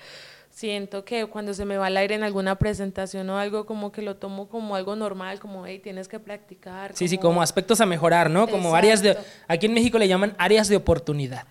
[0.51, 4.03] Siento que cuando se me va el aire en alguna presentación o algo, como que
[4.03, 6.97] lo tomo como algo normal, como, hey, tienes que practicar.
[6.97, 8.49] Sí, sí, como aspectos a mejorar, ¿no?
[8.49, 9.17] Como áreas de,
[9.47, 11.45] aquí en México le llaman áreas de oportunidad.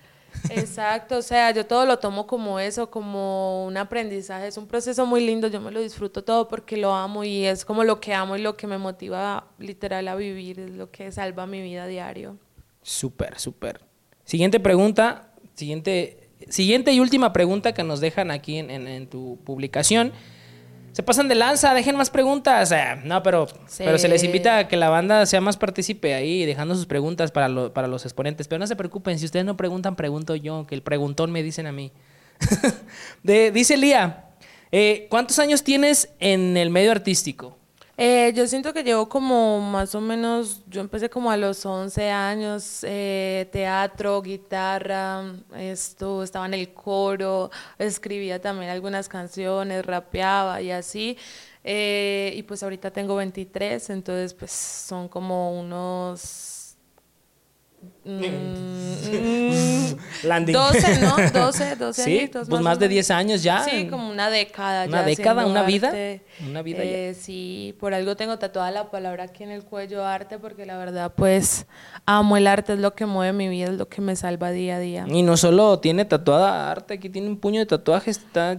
[0.49, 5.06] Exacto, o sea, yo todo lo tomo como eso, como un aprendizaje, es un proceso
[5.06, 8.13] muy lindo, yo me lo disfruto todo porque lo amo y es como lo que
[8.13, 11.88] amo y lo que me motiva literal a vivir, es lo que salva mi vida
[11.88, 12.38] diario.
[12.82, 13.82] Súper, súper.
[14.23, 20.13] Siguiente pregunta, siguiente, siguiente y última pregunta que nos dejan aquí en tu publicación
[20.91, 22.73] se pasan de lanza, dejen más preguntas.
[23.04, 23.47] no, pero,
[23.78, 27.32] pero se les invita a que la banda sea más partícipe ahí, dejando sus preguntas
[27.32, 28.47] para, para los exponentes.
[28.47, 31.67] Pero no se preocupen, si ustedes no preguntan, pregunto yo, que el preguntón me dicen
[31.67, 31.91] a mí.
[33.23, 34.25] dice Lía,
[34.71, 37.59] eh, ¿cuántos años tienes en el medio artístico?
[38.02, 42.10] Eh, yo siento que llevo como más o menos, yo empecé como a los 11
[42.10, 50.72] años, eh, teatro, guitarra, esto, estaba en el coro, escribía también algunas canciones, rapeaba y
[50.72, 51.18] así.
[51.66, 56.59] Eh, y pues ahorita tengo 23, entonces pues son como unos
[58.06, 60.54] Mm, Landing.
[60.54, 61.15] 12, ¿no?
[61.34, 62.50] 12, 12 Sí, añitos.
[62.50, 62.94] pues más de menos.
[62.96, 63.63] 10 años ya.
[63.63, 64.86] Sí, como una década.
[64.86, 65.46] ¿Una ya década?
[65.46, 65.94] ¿Una vida?
[66.48, 66.89] Una vida ya.
[66.89, 70.78] Eh, Sí, por algo tengo tatuada la palabra aquí en el cuello arte, porque la
[70.78, 71.65] verdad, pues,
[72.06, 74.78] amo el arte, es lo que mueve mi vida, es lo que me salva día
[74.78, 75.06] a día.
[75.08, 78.58] Y no solo tiene tatuada arte, aquí tiene un puño de tatuajes, está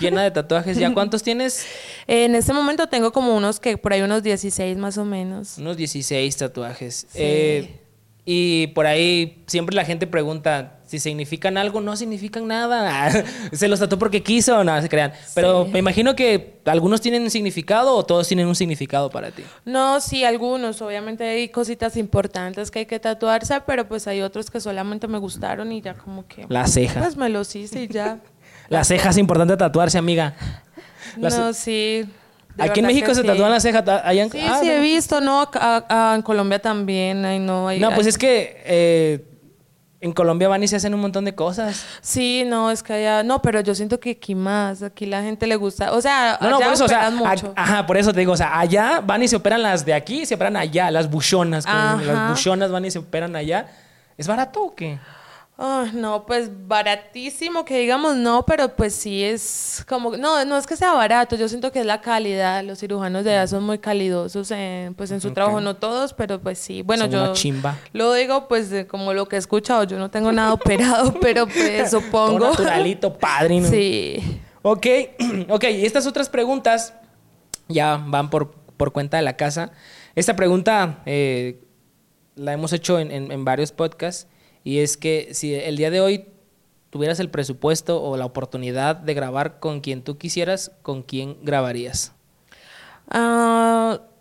[0.00, 0.76] llena de tatuajes.
[0.78, 1.66] ¿Ya cuántos tienes?
[2.06, 5.56] En este momento tengo como unos que, por ahí unos 16 más o menos.
[5.58, 7.06] Unos 16 tatuajes.
[7.10, 7.18] Sí.
[7.18, 7.81] Eh,
[8.24, 13.10] y por ahí siempre la gente pregunta si significan algo, no significan nada.
[13.52, 15.12] se los tatuó porque quiso, no se crean.
[15.34, 15.70] Pero Sí.
[15.72, 19.42] me imagino que algunos tienen un significado o todos tienen un significado para ti.
[19.64, 20.82] No, sí, algunos.
[20.82, 25.18] Obviamente hay cositas importantes que hay que tatuarse, pero pues hay otros que solamente me
[25.18, 26.46] gustaron y ya como que...
[26.48, 27.00] La ceja.
[27.00, 28.20] Pues me los hice y ya.
[28.68, 30.34] La ceja es importante tatuarse, amiga.
[31.16, 32.04] La No, sí.
[32.58, 33.26] Aquí en México se sí.
[33.26, 33.82] tatúan la ceja.
[33.84, 34.72] ta- allá en- Sí, ah, sí, no.
[34.72, 35.40] he visto, ¿no?
[35.42, 37.68] Acá- acá en Colombia también, ay, no.
[37.68, 39.24] hay- No, pues hay- es que eh,
[40.00, 41.86] en Colombia van y se hacen un montón de cosas.
[42.00, 43.22] Sí, no, es que allá...
[43.22, 45.92] No, pero yo siento que aquí más, aquí la gente le gusta...
[45.92, 47.54] O sea, No, no, allá por eso, o sea, operan mucho.
[47.56, 49.94] a- ajá, por eso te digo, o sea, allá van y se operan las de
[49.94, 53.66] aquí, se operan allá, las buchonas, las buchonas van y se operan allá.
[54.18, 54.98] ¿Es barato o qué?
[55.64, 60.66] Ay, no, pues baratísimo que digamos no, pero pues sí es como, no, no es
[60.66, 63.78] que sea barato, yo siento que es la calidad, los cirujanos de allá son muy
[63.78, 67.32] calidosos en, pues en su trabajo, no todos, pero pues sí, bueno, Son yo una
[67.34, 67.78] chimba.
[67.92, 71.46] lo digo pues de como lo que he escuchado, yo no tengo nada operado, pero
[71.46, 72.38] pues Todo supongo.
[72.40, 73.68] naturalito, padrino.
[73.68, 74.40] Sí.
[74.62, 74.86] Ok,
[75.48, 76.94] ok, y estas otras preguntas
[77.68, 79.70] ya van por, por cuenta de la casa.
[80.16, 81.62] Esta pregunta eh,
[82.34, 84.26] la hemos hecho en, en- en varios podcasts
[84.64, 86.26] y es que si el día de hoy
[86.90, 92.12] tuvieras el presupuesto o la oportunidad de grabar con quien tú quisieras, ¿con quién grabarías?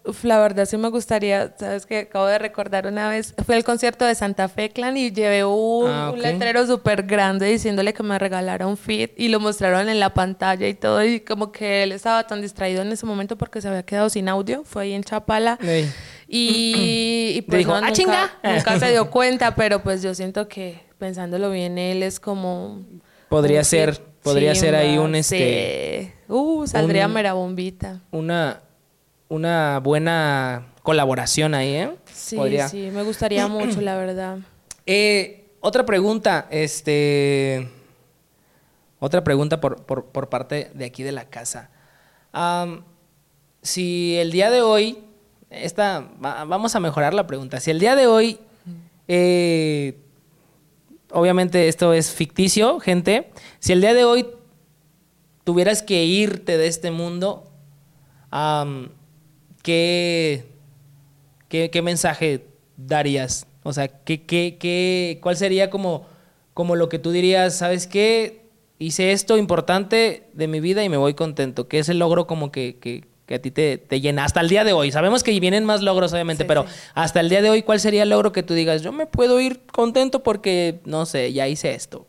[0.03, 3.63] Uf, la verdad sí me gustaría, sabes que acabo de recordar una vez, fue el
[3.63, 8.01] concierto de Santa Fe Clan y llevé un, Ah, un letrero súper grande diciéndole que
[8.01, 11.83] me regalara un fit y lo mostraron en la pantalla y todo y como que
[11.83, 14.93] él estaba tan distraído en ese momento porque se había quedado sin audio, fue ahí
[14.93, 15.59] en Chapala.
[15.61, 15.87] Ey.
[16.33, 18.31] Y, y pues no, "Ah, nunca, chinga".
[18.41, 22.79] nunca se dio cuenta, pero pues yo siento que pensándolo bien, él es como...
[23.27, 26.31] Podría ser- podría ser ahí un, este, sí.
[26.31, 28.01] Uh, saldría un- mera bombita.
[28.11, 28.61] Una,
[29.27, 31.91] una buena colaboración ahí, ¿eh?
[32.13, 32.69] Sí, Podría.
[32.69, 34.37] sí, me gustaría mucho, la verdad.
[34.85, 37.67] Eh, otra pregunta, este.
[38.99, 41.69] Otra pregunta por, por- por parte de aquí de la casa.
[43.61, 44.99] Si el día de hoy,
[45.51, 47.59] esta, va- vamos a mejorar la pregunta.
[47.59, 48.39] Si el día de hoy,
[49.07, 49.97] eh,
[51.11, 53.29] obviamente esto es ficticio, gente.
[53.59, 54.27] Si el día de hoy
[55.43, 57.49] tuvieras que irte de este mundo,
[58.29, 58.89] am,
[59.63, 60.45] ¿qué,
[61.49, 62.45] ¿qué, qué mensaje
[62.77, 63.45] darías?
[63.63, 66.05] O sea, ¿qué, qué, qué, ¿cuál sería como,
[66.53, 68.41] como lo que tú dirías, sabes qué?
[68.79, 71.67] Hice esto importante de mi vida y me voy contento.
[71.67, 74.25] ¿Qué es el logro como que, que, que a ti te, te llena?
[74.25, 74.91] Hasta el día de hoy.
[74.91, 76.69] Sabemos que vienen más logros, obviamente, Sí, pero sí.
[76.93, 78.81] hasta el día de hoy, ¿cuál sería el logro que tú digas?
[78.81, 82.05] Yo me puedo ir contento porque, no sé, ya hice esto.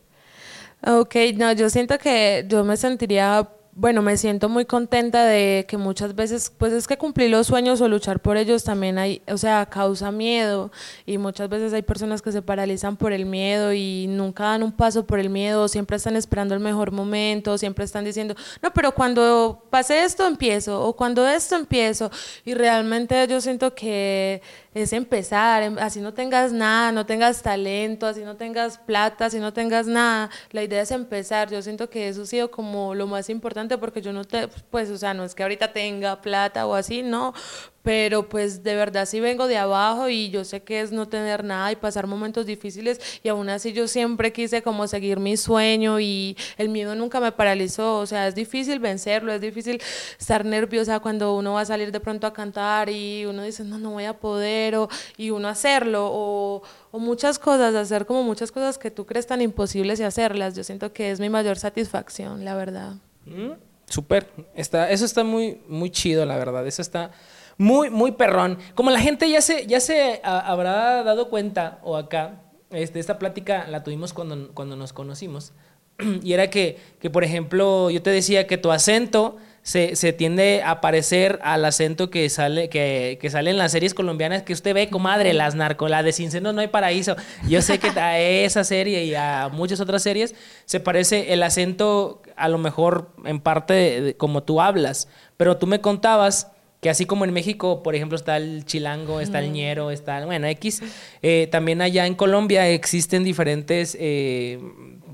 [0.85, 5.78] Ok, no, yo siento que yo me sentiría, bueno, me siento muy contenta de que
[5.78, 9.38] muchas veces, pues es que cumplir los sueños o luchar por ellos también hay, o
[9.38, 10.70] sea, causa miedo.
[11.06, 14.72] Y muchas veces hay personas que se paralizan por el miedo y nunca dan un
[14.72, 18.92] paso por el miedo, siempre están esperando el mejor momento, siempre están diciendo, no, pero
[18.92, 22.11] cuando pase esto empiezo o cuando esto empiezo
[22.44, 24.42] y realmente yo siento que
[24.74, 29.38] es empezar, em- así no tengas nada, no tengas talento, así no tengas plata, así
[29.38, 33.06] no tengas nada, la idea es empezar, yo siento que eso ha sido como lo
[33.06, 36.66] más importante porque yo no te, pues, o sea, no es que ahorita tenga plata
[36.66, 37.35] o así, no,
[37.83, 41.44] pero pues de verdad sí vengo de abajo y yo sé que es no tener
[41.44, 46.01] nada y pasar momentos difíciles y aún así yo siempre quise como seguir mi sueño
[46.01, 49.81] y el miedo nunca me paralizó, o sea, es difícil vencerlo, es difícil
[50.18, 53.79] estar nerviosa cuando uno va a salir de pronto a cantar y uno dice, no,
[53.79, 58.53] no voy a poder, o, y uno hacerlo, o, o muchas cosas, hacer como muchas
[58.53, 62.44] cosas que tú crees tan imposibles y hacerlas, yo siento que es mi mayor satisfacción,
[62.44, 62.94] la verdad.
[63.26, 63.52] Mm,
[63.87, 64.26] Súper.
[64.54, 66.66] Está, eso está muy, muy chido, la verdad.
[66.66, 67.11] Eso está
[67.58, 68.58] muy, muy perrón.
[68.74, 73.18] Como la gente ya se, ya se a- habrá dado cuenta, o acá, este, esta
[73.18, 75.52] plática la tuvimos cuando, cuando nos conocimos.
[76.22, 80.62] Y era que, que, por ejemplo, yo te decía que tu acento se, se tiende
[80.64, 84.75] a parecer al acento que sale, que, que sale en las series colombianas que usted
[84.75, 87.14] ve, comadre, las narco, la de Sin Senos No Hay Paraíso.
[87.48, 92.22] Yo sé que a esa serie y a muchas otras series se parece el acento
[92.37, 96.48] a lo mejor en parte de- de como tú hablas, pero tú me contabas
[96.81, 100.48] que así como en México, por ejemplo, está el chilango, está el ñero, está, bueno,
[100.48, 100.83] X,
[101.22, 104.59] eh, también allá en Colombia existen diferentes eh,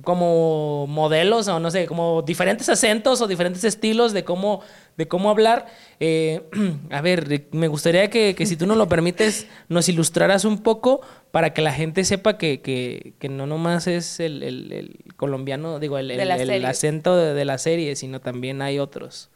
[0.02, 4.62] como modelos o no sé, como diferentes acentos o diferentes estilos de cómo,
[4.96, 5.66] de cómo hablar.
[6.00, 6.42] Eh,
[6.90, 11.00] a ver, me gustaría que, que, si tú nos lo permites, nos ilustraras un poco
[11.30, 15.78] para que la gente sepa que, que, que no nomás es el, el, el colombiano,
[15.78, 19.30] digo, el, el acento de, de la serie, sino también hay otros.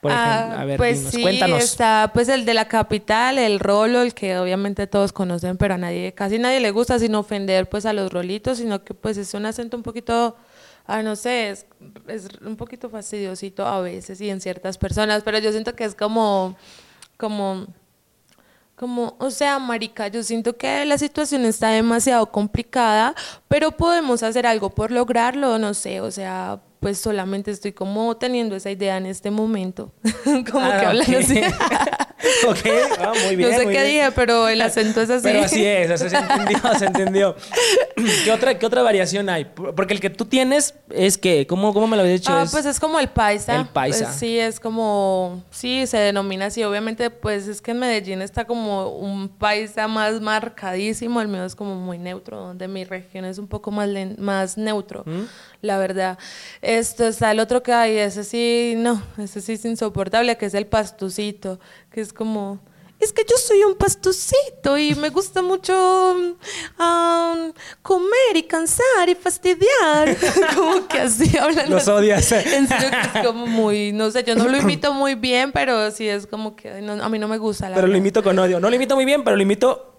[0.00, 1.62] Por ejemplo, ah, a ver, pues sí, cuéntanos.
[1.62, 5.78] Está pues el de la capital, el rolo, el que obviamente todos conocen, pero a
[5.78, 9.32] nadie, casi nadie le gusta sin ofender pues a los rolitos, sino que pues es
[9.34, 10.36] un acento un poquito,
[10.86, 11.66] ah, no sé, es,
[12.08, 15.94] es un poquito fastidiosito a veces y en ciertas personas, pero yo siento que es
[15.94, 16.56] como,
[17.16, 17.66] como
[18.76, 23.14] como, o sea, marica, yo siento que la situación está demasiado complicada,
[23.46, 28.54] pero podemos hacer algo por lograrlo, no sé, o sea, pues solamente estoy como teniendo
[28.54, 29.90] esa idea en este momento.
[30.52, 31.40] como ah, que hablan así.
[32.48, 32.58] ok,
[33.00, 33.50] ah, muy bien.
[33.50, 35.22] No sé qué dije, pero el acento es así.
[35.22, 37.36] Pero así es, se entendió, se entendió.
[38.24, 39.44] ¿Qué otra, ¿Qué otra variación hay?
[39.44, 42.32] Porque el que tú tienes es que, ¿cómo, cómo me lo habías dicho?
[42.32, 43.56] Ah, pues es como el paisa.
[43.56, 44.06] El paisa.
[44.06, 46.62] Pues sí, es como, sí, se denomina así.
[46.64, 51.20] Obviamente, pues es que en Medellín está como un paisa más marcadísimo.
[51.20, 55.02] El mío es como muy neutro, donde mi región es un poco más, más neutro.
[55.06, 55.24] ¿Mm?
[55.64, 56.18] la verdad.
[56.62, 60.54] Esto está el otro que hay, ese sí, no, ese sí es insoportable, que es
[60.54, 61.58] el pastucito,
[61.94, 62.58] que es como,
[62.98, 66.36] es que yo soy un pastucito y me gusta mucho
[67.82, 70.16] comer y cansar y fastidiar.
[70.56, 71.70] como que así hablan.
[71.70, 72.32] Los odias.
[72.32, 75.92] En serio que es como muy, no sé, yo no lo imito muy bien, pero
[75.92, 77.70] sí es como que a mí no me gusta.
[77.72, 78.58] pero lo imito con odio.
[78.58, 79.92] No lo imito muy bien, pero lo imito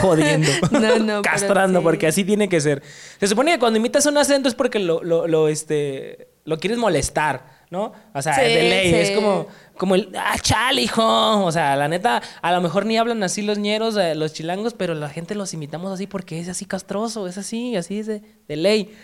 [0.00, 0.50] jodiendo,
[1.22, 2.82] castrando, porque así tiene que ser.
[3.20, 6.78] Se supone que cuando imitas un acento es porque lo, lo, lo este, lo quieres
[6.78, 7.92] molestar, ¿no?
[8.14, 11.44] O sea, de ley, es como, como el, ah, chale, hijo.
[11.44, 14.74] O sea, la neta, a lo mejor ni hablan así los ñeros, eh, los chilangos,
[14.74, 18.22] pero la gente los imitamos así porque es así castroso, es así, así es de,
[18.48, 18.94] de ley.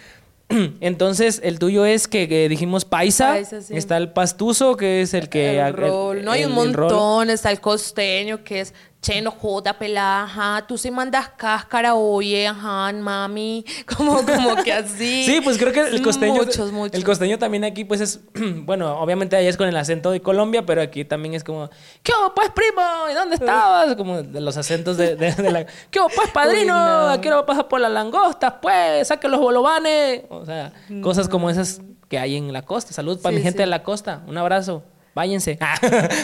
[0.80, 5.58] Entonces, el tuyo es que, dijimos paisa, está el pastuso, que es el que...
[5.58, 10.64] El no hay un montón, está el costeño, que es che, no joda, pelada, ajá,
[10.66, 13.64] tú sí mandas cáscara, oye, ajá, mami,
[13.96, 15.24] como, como que así.
[15.24, 16.94] sí, pues creo que el costeño, muchos, muchos.
[16.94, 20.64] el costeño también aquí, pues es, bueno, obviamente allá es con el acento de Colombia,
[20.64, 21.68] pero aquí también es como,
[22.04, 22.80] ¿qué hubo, pues, primo?
[23.10, 23.96] ¿Y dónde estabas?
[23.96, 26.74] Como de los acentos de, de, la, ¿qué hubo, pues, padrino?
[26.74, 29.08] ¿A qué hora pasar por las langostas, pues?
[29.08, 30.22] Saque los bolovanes.
[30.28, 32.92] O sea, cosas como esas que hay en la costa.
[32.92, 34.22] Salud para mi gente de la costa.
[34.28, 34.84] Un abrazo.
[35.14, 35.58] Váyanse.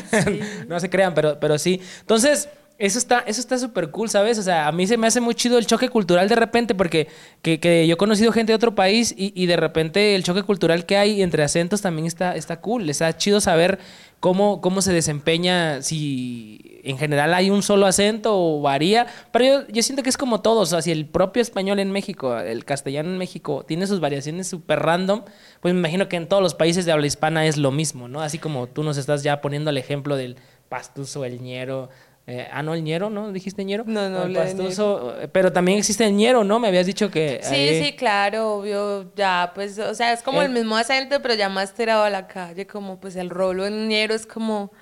[0.69, 1.81] no se crean, pero, pero sí.
[2.01, 4.39] Entonces, eso está eso está súper cool, ¿sabes?
[4.39, 7.09] O sea, a mí se me hace muy chido el choque cultural de repente, porque
[7.43, 10.45] que, que yo he conocido gente de otro país y, y, de repente el choque
[10.45, 12.89] cultural que hay entre acentos también está, está cool.
[12.89, 13.81] Está chido saber
[14.21, 19.07] cómo, cómo se desempeña, si en general hay un solo acento o varía.
[19.33, 22.39] Pero yo, yo siento que es como todo, o si el propio español en México,
[22.39, 25.23] el castellano en México, tiene sus variaciones súper random,
[25.61, 28.21] pues me imagino que en todos los países de habla hispana es lo mismo, ¿no?
[28.21, 30.37] Así como tú nos estás ya poniendo el ejemplo del
[30.69, 31.89] pastuso, el ñero,
[32.31, 33.33] eh, ah, no, el ñero, ¿no?
[33.33, 33.85] ¿Dijiste ñero?
[33.87, 35.15] No, no, el pastoso.
[35.33, 36.61] Pero también existe el ñero, ¿no?
[36.61, 37.41] Me habías dicho que.
[37.43, 39.11] Sí, sí, claro, obvio.
[39.17, 40.61] Ya, pues, o sea, es como el eh.
[40.61, 42.67] mismo acento, pero ya más tirado a la calle.
[42.67, 44.73] Como, pues, el rolo en ñero es como.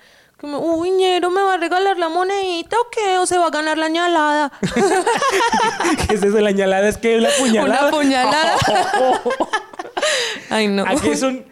[0.41, 3.19] Como, uy, ñero, ¿me va a regalar la monedita o qué?
[3.19, 4.53] ¿O se va a ganar la ñalada?
[6.09, 6.41] ¿Qué es eso?
[6.41, 7.81] La ñalada es que la puñalada.
[7.89, 8.57] Una puñalada.
[10.51, 10.85] Ay, no.
[10.85, 11.47] Aquí es un.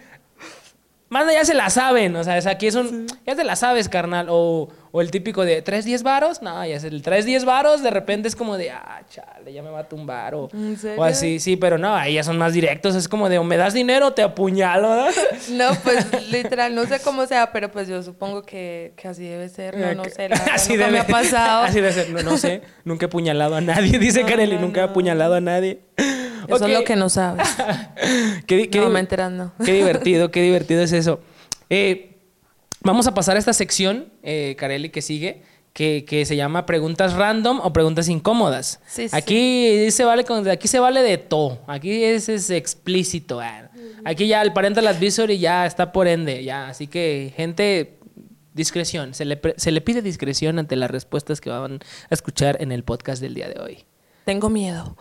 [1.09, 2.16] Manda, ya se la saben.
[2.16, 3.07] O sea, aquí es un.
[3.24, 4.26] Ya te la sabes, carnal.
[4.28, 7.83] O o el típico de 3, 10 varos, no, ya es el 3, 10 varos,
[7.83, 10.37] de repente es como de, ah, chale, ya me va a tumbar.
[10.37, 10.48] O,
[10.96, 13.57] o así, sí, pero no, ahí ya son más directos, es como de, o me
[13.57, 15.07] das dinero o te apuñalo.
[15.50, 19.48] No, pues literal, no sé cómo sea, pero pues yo supongo que, que así debe
[19.48, 21.64] ser, no, no sé, así debe, me ha pasado.
[21.64, 24.83] Así debe ser, no, no sé, nunca he apuñalado a nadie, dice no, Kareli, nunca
[24.83, 25.80] he apuñalado a nadie.
[26.46, 27.48] Eso es lo que no sabes.
[28.46, 29.52] qué, qué, no me enterando.
[29.64, 31.18] Qué divertido, qué divertido es eso.
[31.68, 32.13] Eh,
[32.85, 35.42] Vamos a pasar a esta sección, eh, Carelli, que sigue,
[35.73, 38.79] que, que, se llama preguntas random o preguntas incómodas.
[38.87, 41.61] Sí, aquí se vale aquí se vale de todo.
[41.66, 43.40] Aquí es, es explícito.
[43.40, 43.70] Ah.
[44.05, 46.68] Aquí ya el parental advisory ya está por ende, ya.
[46.68, 47.99] Así que, gente,
[48.53, 49.14] discreción.
[49.14, 52.85] Se le, se le pide discreción ante las respuestas que van a escuchar en el
[52.85, 53.85] podcast del día de hoy.
[54.24, 54.96] Tengo miedo.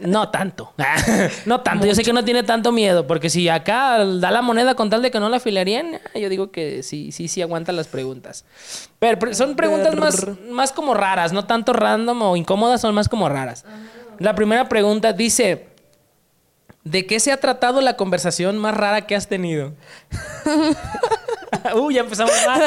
[0.00, 0.72] No tanto.
[1.46, 1.86] No tanto.
[1.86, 5.02] Yo sé que no tiene tanto miedo, porque si acá da la moneda con tal
[5.02, 8.44] de que no la afilarían, yo digo que sí, sí, sí aguanta las preguntas.
[8.98, 13.28] Pero son preguntas más, más como raras, no tanto random o incómodas, son más como
[13.28, 13.64] raras.
[14.18, 15.68] La primera pregunta dice:
[16.84, 19.74] ¿De qué se ha tratado la conversación más rara que has tenido?
[21.74, 22.62] uh, ya empezamos mal.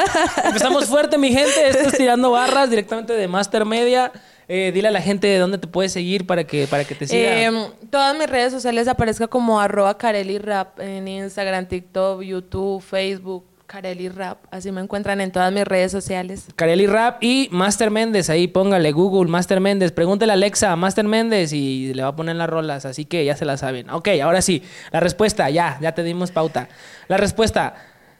[0.45, 1.69] Empezamos fuerte, mi gente.
[1.69, 4.11] Esto es tirando barras directamente de Master Media.
[4.51, 7.05] Eh, dile a la gente de dónde te puedes seguir para que, para que te
[7.05, 7.39] siga.
[7.39, 7.55] Em,
[7.91, 9.95] todas mis redes sociales aparezca como arroba
[10.39, 13.45] Rap en Instagram, TikTok, YouTube, Facebook.
[13.67, 16.47] Careli Rap, así me encuentran en todas mis redes sociales.
[16.55, 21.53] Careli Rap y Master Méndez, ahí póngale Google Master Méndez, pregúntele a Alexa Master Méndez
[21.53, 23.87] y le va a poner las rolas, así que ya se la saben.
[23.91, 26.67] Ok, ahora sí, la respuesta, ya, ya te dimos pauta.
[27.07, 27.75] La respuesta,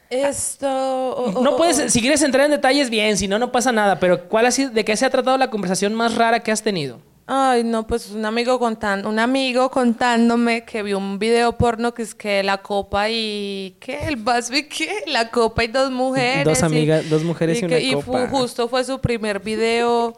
[0.09, 0.67] Esto.
[0.67, 3.99] oh, oh, no puedes, si quieres entrar en detalles, bien, si no, no pasa nada,
[3.99, 6.63] pero ¿cuál ha sido, de qué se ha tratado la conversación más rara que has
[6.63, 6.99] tenido?
[7.31, 12.01] Ay, no, pues un amigo contando, un amigo contándome que vio un video porno que
[12.01, 13.99] es que la copa y ¿qué?
[14.07, 15.03] El vaso y qué?
[15.05, 16.43] La copa y dos mujeres.
[16.43, 18.27] Dos y- amigas- dos mujeres y una que- y fu- copa.
[18.29, 20.15] justo fue su primer video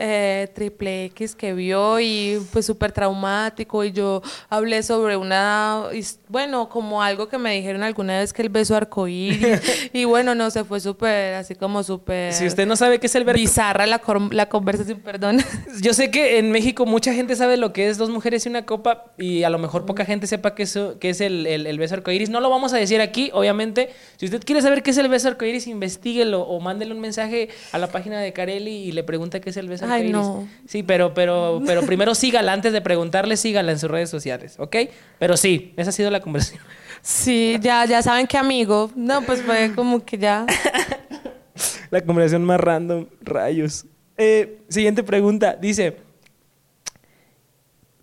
[0.00, 5.86] eh, triple X que vio y fue súper traumático y yo hablé sobre una,
[6.28, 9.60] bueno, como algo que me dijeron alguna vez que el beso arcoíris
[9.92, 13.14] y bueno, no sé, fue súper, así como súper Si usted no sabe qué es
[13.16, 15.38] el verbo, bizarra la, la conversación, perdón.
[15.82, 18.64] yo sé que en México mucha gente sabe lo que es dos mujeres y una
[18.64, 21.78] copa y a lo mejor poca gente sepa qué es, qué es el, el, el
[21.78, 22.30] beso arcoíris.
[22.30, 23.90] No lo vamos a decir aquí, obviamente.
[24.16, 27.78] Si usted quiere saber qué es el beso arcoíris, investíguelo o mándele un mensaje a
[27.78, 30.48] la página de Carelli y le pregunta qué es el beso Ay, no.
[30.66, 34.76] Sí, pero, pero, pero primero sígala antes de preguntarle, sígala en sus redes sociales, ¿ok?
[35.18, 36.62] Pero sí, esa ha sido la conversación.
[37.02, 38.90] Sí, ya, ya saben que amigo.
[38.94, 40.46] No, pues fue como que ya.
[41.90, 43.86] La conversación más random, rayos.
[44.16, 45.56] Eh, siguiente pregunta.
[45.56, 45.96] Dice,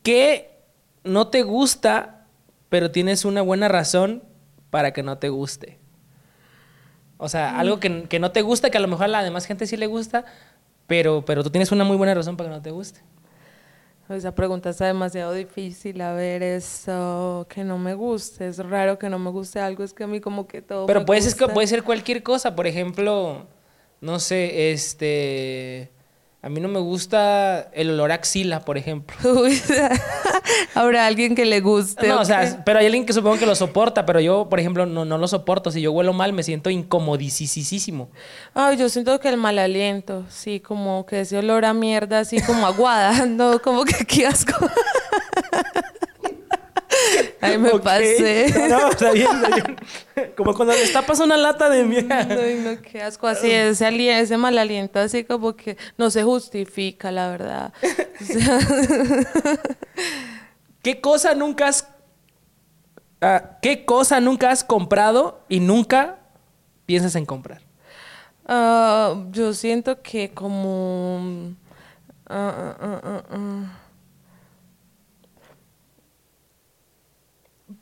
[0.01, 0.49] ¿qué
[1.03, 2.25] no te gusta,
[2.69, 4.23] pero tienes una buena razón
[4.71, 5.77] para que no te guste?
[7.17, 9.45] O sea, algo que, que no te gusta, que a lo mejor a la demás
[9.45, 10.25] gente sí le gusta,
[10.87, 13.01] pero, pero tú tienes una muy buena razón para que no te guste.
[14.07, 15.99] Esa pregunta está demasiado difícil.
[16.01, 18.47] A ver, eso que no me guste.
[18.47, 19.83] Es raro que no me guste algo.
[19.83, 21.53] Es que a mí como que todo Pero me puede ser, gusta.
[21.53, 22.55] puede ser cualquier cosa.
[22.55, 23.47] Por ejemplo,
[24.01, 25.91] no sé, este...
[26.43, 29.15] A mí no me gusta el olor a axila, por ejemplo.
[29.41, 29.59] Uy,
[30.73, 32.07] Habrá alguien que le guste.
[32.07, 34.85] No, o sea, pero hay alguien que supongo que lo soporta, pero yo, por ejemplo,
[34.85, 35.71] no, no lo soporto.
[35.71, 38.09] Si yo huelo mal, me siento incomodicísimo.
[38.53, 40.25] Ay, yo siento que el mal aliento.
[40.29, 43.25] Sí, como que ese olor a mierda, así como aguada.
[43.35, 44.53] No, como que qué asco.
[47.41, 47.83] Ay, me Ok.
[47.83, 48.53] pasé.
[48.69, 50.33] No, no, está bien, está bien.
[50.37, 52.19] Como cuando destapas una lata de mierda.
[52.29, 53.27] Ay, no, qué asco.
[53.27, 57.73] Así, ese, ese mal aliento, así como que no se justifica, la verdad.
[58.21, 58.59] O sea,
[60.85, 61.87] ¿Qué cosa nunca has...
[63.19, 66.19] ah, ¿Qué cosa nunca has comprado y nunca
[66.85, 67.63] piensas en comprar?
[68.45, 71.55] ah, yo siento que como...
[72.27, 73.79] ah, ah, ah, ah.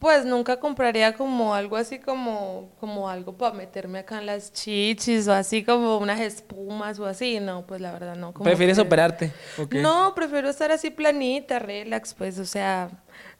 [0.04, 5.30] Pues nunca compraría como algo así como, como algo para meterme acá en las chichis
[5.30, 7.40] o así como unas espumas o así.
[7.40, 8.34] No, pues la verdad no.
[8.34, 9.32] como ¿Prefieres que- operarte?
[9.72, 12.90] No, prefiero estar así planita, relax, pues, o sea,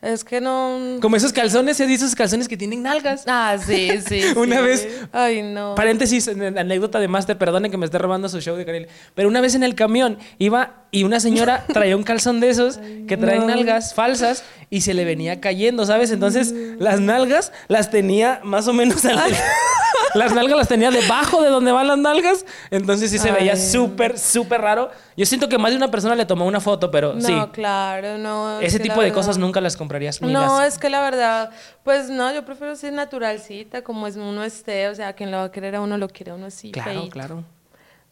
[0.04, 0.98] es que no...
[1.02, 3.24] Como esos calzones, ¿se dice esos calzones que tienen nalgas?
[3.26, 4.22] Ah, sí, sí.
[4.36, 4.62] Una sí.
[4.64, 5.76] vez- Ay, no.
[5.76, 8.88] Paréntesis, anécdota de Master, perdone que me esté robando su show de Karel.
[9.16, 12.80] Pero una vez en el camión iba y una señora traía un calzón de esos
[13.08, 13.48] que traen no.
[13.48, 16.12] nalgas falsas y se le venía cayendo, ¿sabes?
[16.12, 19.20] Entonces las nalgas las tenía más o menos al-
[20.16, 22.46] Las nalgas las tenía debajo de donde van las nalgas.
[22.72, 24.92] Entonces sí se veía súper, súper raro.
[25.18, 27.34] Yo siento que más de una persona le tomó una foto, pero No, sí.
[27.52, 28.60] claro, no.
[28.60, 30.22] es Ese tipo de verdad- cosas nunca las comprarías.
[30.22, 31.52] Ni No, las- es que la verdad,
[31.84, 35.44] pues no, yo prefiero ser naturalcita, como es uno esté, o sea, quien lo va
[35.46, 36.72] a querer a uno lo quiere a uno así.
[36.72, 37.44] Claro, claro.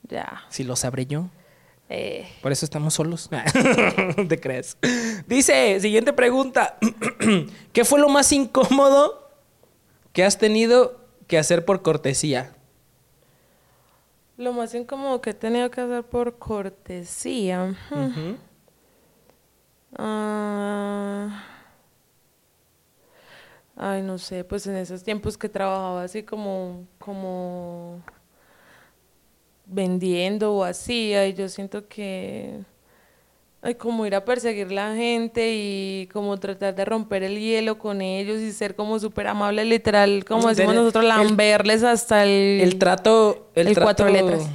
[0.10, 0.44] Ya.
[0.50, 1.26] Si lo sabré yo.
[1.94, 3.30] Eh, Por eso estamos solos.
[4.30, 4.78] ¿Te crees?
[5.28, 6.78] Dice, siguiente pregunta.
[7.74, 9.30] ¿Qué fue lo más incómodo
[10.14, 11.01] que has tenido
[11.32, 12.52] que hacer por cortesía?
[14.42, 17.76] lo más incómodo que he tenido que hacer por cortesía.
[19.98, 21.44] Ah,
[23.76, 28.02] ay, no sé, pues en esos tiempos que trabajaba así como, como
[29.66, 32.64] vendiendo o así, ay, yo siento que,
[33.62, 38.02] ay, como ir a perseguir la gente y como tratar de romper el hielo con
[38.02, 42.62] ellos y ser como súper amable, literal, como decimos nosotros, el- lamberles hasta el...
[42.62, 43.50] El trato...
[43.56, 44.50] El, El trato- cuatro letras.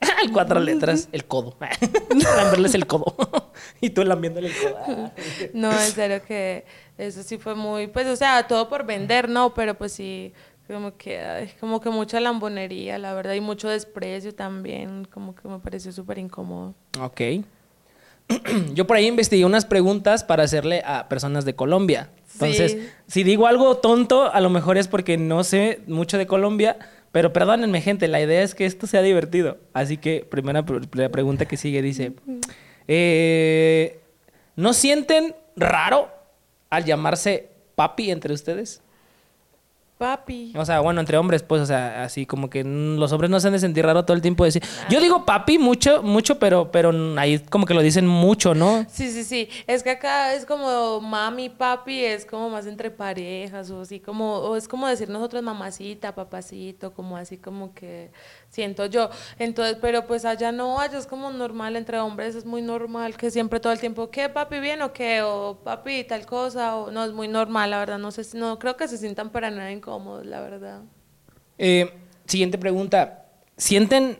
[0.22, 1.08] el cuatro letras.
[1.10, 1.56] El codo.
[2.36, 3.16] Lamberles el codo.
[3.80, 5.10] y tú lambiéndole el codo.
[5.54, 6.64] No, en serio que
[6.96, 10.32] eso sí fue muy, pues, o sea, todo por vender, no, pero pues sí,
[10.68, 15.48] como que, ay, como que mucha lambonería, la verdad, y mucho desprecio también, como que
[15.48, 16.74] me pareció súper incómodo.
[17.00, 17.20] Ok.
[18.74, 22.10] Yo por ahí investigué unas preguntas para hacerle a personas de Colombia.
[22.34, 22.88] Entonces, Sí.
[23.06, 26.76] si digo algo tonto, a lo mejor es porque no sé mucho de Colombia,
[27.10, 29.56] Pero perdónenme, gente, la idea es que esto sea divertido.
[29.72, 30.62] Así que, primera
[30.92, 32.12] la pregunta que sigue dice:
[32.86, 33.98] eh,
[34.56, 36.10] ¿No sienten raro
[36.68, 38.82] al llamarse papi entre ustedes?
[39.98, 40.52] Papi.
[40.56, 43.48] O sea, bueno, entre hombres, pues, o sea, así como que los hombres no se
[43.48, 44.62] han de sentir raro todo el tiempo decir.
[44.88, 48.86] Yo digo papi mucho, mucho, pero, pero ahí como que lo dicen mucho, ¿no?
[48.88, 49.48] Sí, sí, sí.
[49.66, 54.36] Es que acá es como mami, papi, es como más entre parejas, o así como,
[54.36, 58.12] o es como decir nosotros mamacita, papacito, como así como que
[58.50, 59.10] siento yo.
[59.40, 63.32] Entonces, pero pues allá no, allá es como normal entre hombres, es muy normal que
[63.32, 65.22] siempre todo el tiempo, ¿qué papi bien o qué?
[65.22, 68.76] O papi tal cosa, o no, es muy normal, la verdad, no sé, no creo
[68.76, 70.82] que se sientan para nada incómodos, la verdad.
[71.56, 71.92] Eh,
[72.26, 73.26] siguiente pregunta,
[73.56, 74.18] ¿sienten,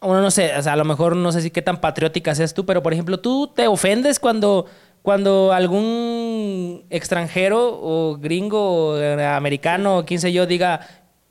[0.00, 2.54] bueno, no sé, o sea, a lo mejor no sé si qué tan patriótica seas
[2.54, 4.66] tú, pero por ejemplo, ¿tú te ofendes cuando...
[5.02, 10.80] Cuando algún extranjero o gringo o americano o quien sé yo diga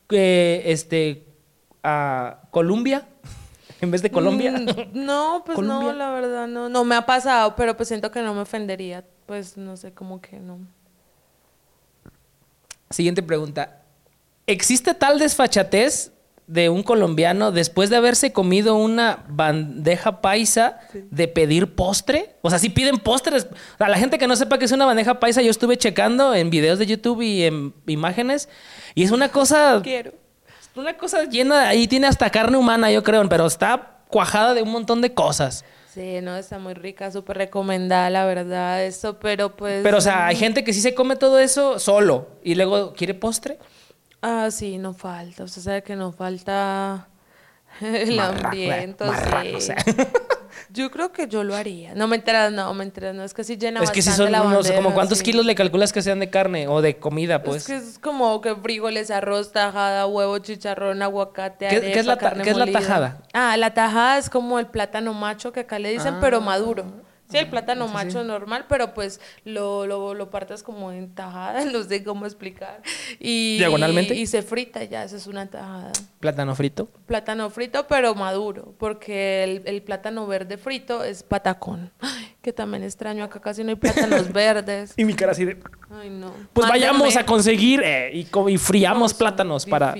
[0.07, 1.27] que este
[1.83, 3.05] a Colombia
[3.81, 4.53] en vez de Colombia?
[4.53, 6.69] Mm, no, pues no, la verdad, no.
[6.69, 9.03] No me ha pasado, pero pues siento que no me ofendería.
[9.25, 10.59] Pues no sé, como que no.
[12.95, 13.81] Siguiente pregunta.
[14.47, 16.13] ¿Existe tal desfachatez
[16.47, 22.37] de un colombiano después de haberse comido una bandeja paisa de pedir postre?
[22.41, 23.47] O sea, si piden postres.
[23.79, 26.49] A la gente que no sepa que es una bandeja paisa, yo estuve checando en
[26.49, 28.47] videos de YouTube y en imágenes.
[28.93, 29.81] Y es una cosa.
[29.83, 30.13] Quiero
[30.73, 34.71] una cosa llena, ahí tiene hasta carne humana, yo creo, pero está cuajada de un
[34.71, 35.65] montón de cosas.
[35.95, 39.81] Sí, no, está muy rica, súper recomendada, la verdad, eso, pero pues...
[39.81, 43.13] Pero, o sea, hay gente que sí se come todo eso solo y luego quiere
[43.13, 43.57] postre.
[44.21, 47.07] Ah, sí, no falta, o sea, sabe que no falta
[47.79, 49.05] el hambriento,
[49.61, 49.71] sí.
[50.69, 51.93] Yo creo que yo lo haría.
[51.95, 53.23] No me enteras, no, me enteras, no.
[53.23, 56.01] Es que si llena Es que si son unos, como cuántos kilos le calculas que
[56.01, 57.57] sean de carne o de comida, pues.
[57.57, 62.17] Es que es como que frijoles, arroz, tajada, huevo, chicharrón, aguacate, ¿Qué, ¿qué es la,
[62.17, 63.17] ¿qué es la tajada?
[63.33, 66.41] Ah, la tajada es como el plátano macho que acá le dicen, pero ah.
[66.41, 67.04] maduro.
[67.29, 71.83] Sí, el plátano macho normal, pero pues lo, lo, lo, partes como en tajada, no
[71.83, 72.81] sé cómo explicar.
[73.19, 74.13] Y, ¿Diagonalmente?
[74.13, 75.91] Y, se frita ya, eso es una tajada.
[76.19, 76.87] ¿Plátano frito?
[77.07, 81.91] Plátano frito, pero maduro, porque el, el plátano verde frito es patacón.
[82.43, 84.93] que también extraño, acá casi no hay plátanos verdes.
[84.95, 85.57] y mi cara así de...
[85.89, 86.31] Ay, no.
[86.53, 89.95] Pues vayamos a conseguir eh, y, y, friamos plátanos para...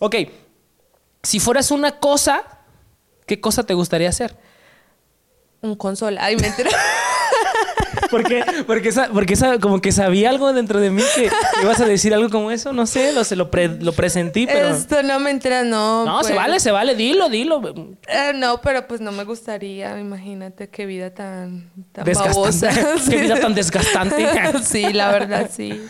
[0.00, 0.16] Ok,
[1.22, 2.42] si fueras una cosa,
[3.26, 4.36] ¿qué cosa te gustaría hacer?
[5.62, 6.24] Un consola.
[6.24, 6.70] Ay, mentira.
[8.10, 8.44] ¿Por qué?
[8.66, 11.30] Porque, esa, porque esa, como que sabía algo dentro de mí que
[11.62, 13.50] ibas a decir algo como eso, no sé, lo, se lo,
[13.80, 14.68] lo presentí, pero...
[14.68, 16.04] Esto no me entera, no.
[16.04, 16.36] No, se pues.
[16.36, 17.62] vale, se vale, dilo, dilo.
[18.08, 22.70] Eh, no, pero pues no me gustaría, imagínate qué vida tan, tan babosa.
[23.08, 24.28] qué vida tan desgastante.
[24.62, 25.80] sí, la verdad, sí.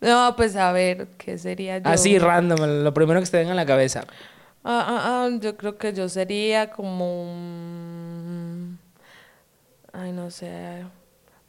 [0.00, 1.88] No, pues a ver, ¿qué sería yo?
[1.88, 4.04] Así, random, lo primero que te venga a la cabeza.
[4.64, 7.24] Ah, ah, ah, yo creo que yo sería como
[9.94, 10.84] Ay, no sé.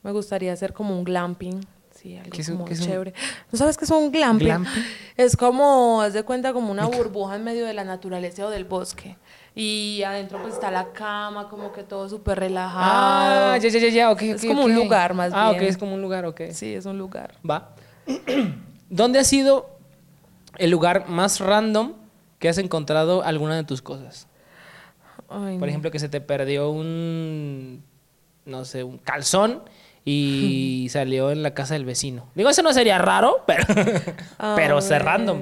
[0.04, 1.66] Me gustaría hacer como un glamping.
[1.96, 3.14] Sí, algo como chévere.
[3.52, 4.66] ¿No sabes qué es un glamping?
[5.18, 8.66] Es como, haz de cuenta, como una burbuja en medio de la naturaleza o del
[8.66, 9.18] bosque.
[9.56, 13.54] Y adentro pues está la cama, como que todo súper relajado.
[13.54, 14.22] Ah, ya, ya, ya, ya, ok.
[14.22, 15.62] Es como un lugar más ah, bien.
[15.62, 16.42] Ah, ok, es como un lugar, ok.
[16.52, 17.34] Sí, es un lugar.
[17.50, 17.74] Va.
[18.90, 19.70] ¿Dónde ha sido
[20.58, 21.94] el lugar más random
[22.38, 24.28] que has encontrado alguna de tus cosas?
[25.28, 27.84] Por ejemplo, que se te perdió un
[28.46, 29.64] no sé, un calzón
[30.04, 32.30] y salió en la casa del vecino.
[32.36, 33.66] Digo, eso no sería raro, pero,
[34.56, 35.42] pero cerrando.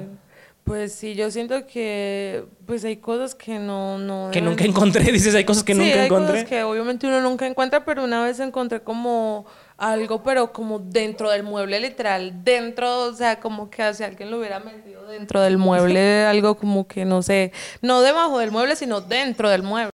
[0.64, 3.98] Pues sí, yo siento que pues hay cosas que no...
[3.98, 6.32] no que nunca encontré, dices, hay cosas que nunca hay encontré.
[6.32, 9.44] Cosas que obviamente uno nunca encuentra, pero una vez encontré como
[9.76, 14.38] algo, pero como dentro del mueble literal, dentro, o sea, como que si alguien lo
[14.38, 17.52] hubiera metido dentro del mueble, algo como que no sé,
[17.82, 19.90] no debajo del mueble, sino dentro del mueble.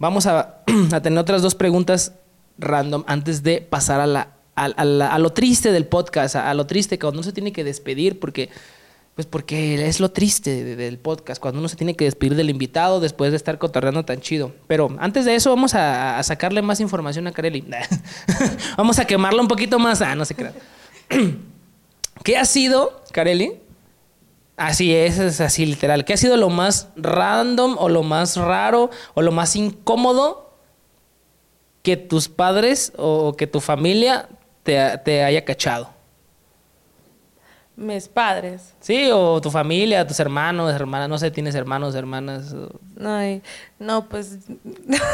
[0.00, 2.12] Vamos a, a tener otras dos preguntas
[2.58, 7.18] random antes de pasar a, la, a, lo triste del podcast, a, lo triste cuando
[7.18, 8.50] uno se tiene que despedir, porque,
[9.14, 13.00] pues porque es lo triste del podcast, cuando uno se tiene que despedir del invitado
[13.00, 14.52] después de estar cotorreando tan chido.
[14.66, 17.64] Pero antes de eso vamos a, sacarle más información a Kareli.
[18.76, 20.02] vamos a quemarla un poquito más.
[20.02, 20.54] Ah, no se crean.
[22.24, 23.54] ¿Qué ha sido, Kareli?
[24.56, 26.04] Así es, es así literal.
[26.04, 30.47] ¿Qué ha sido lo más random o lo más raro o lo más incómodo
[31.82, 34.28] que tus padres o que tu familia
[34.62, 35.90] te, haya cachado?
[37.76, 38.74] Mis padres.
[38.80, 42.52] Sí, o tu familia, tus hermanos, hermanas, no sé, tienes hermanos, hermanas.
[43.00, 43.40] Ay,
[43.78, 44.38] no, pues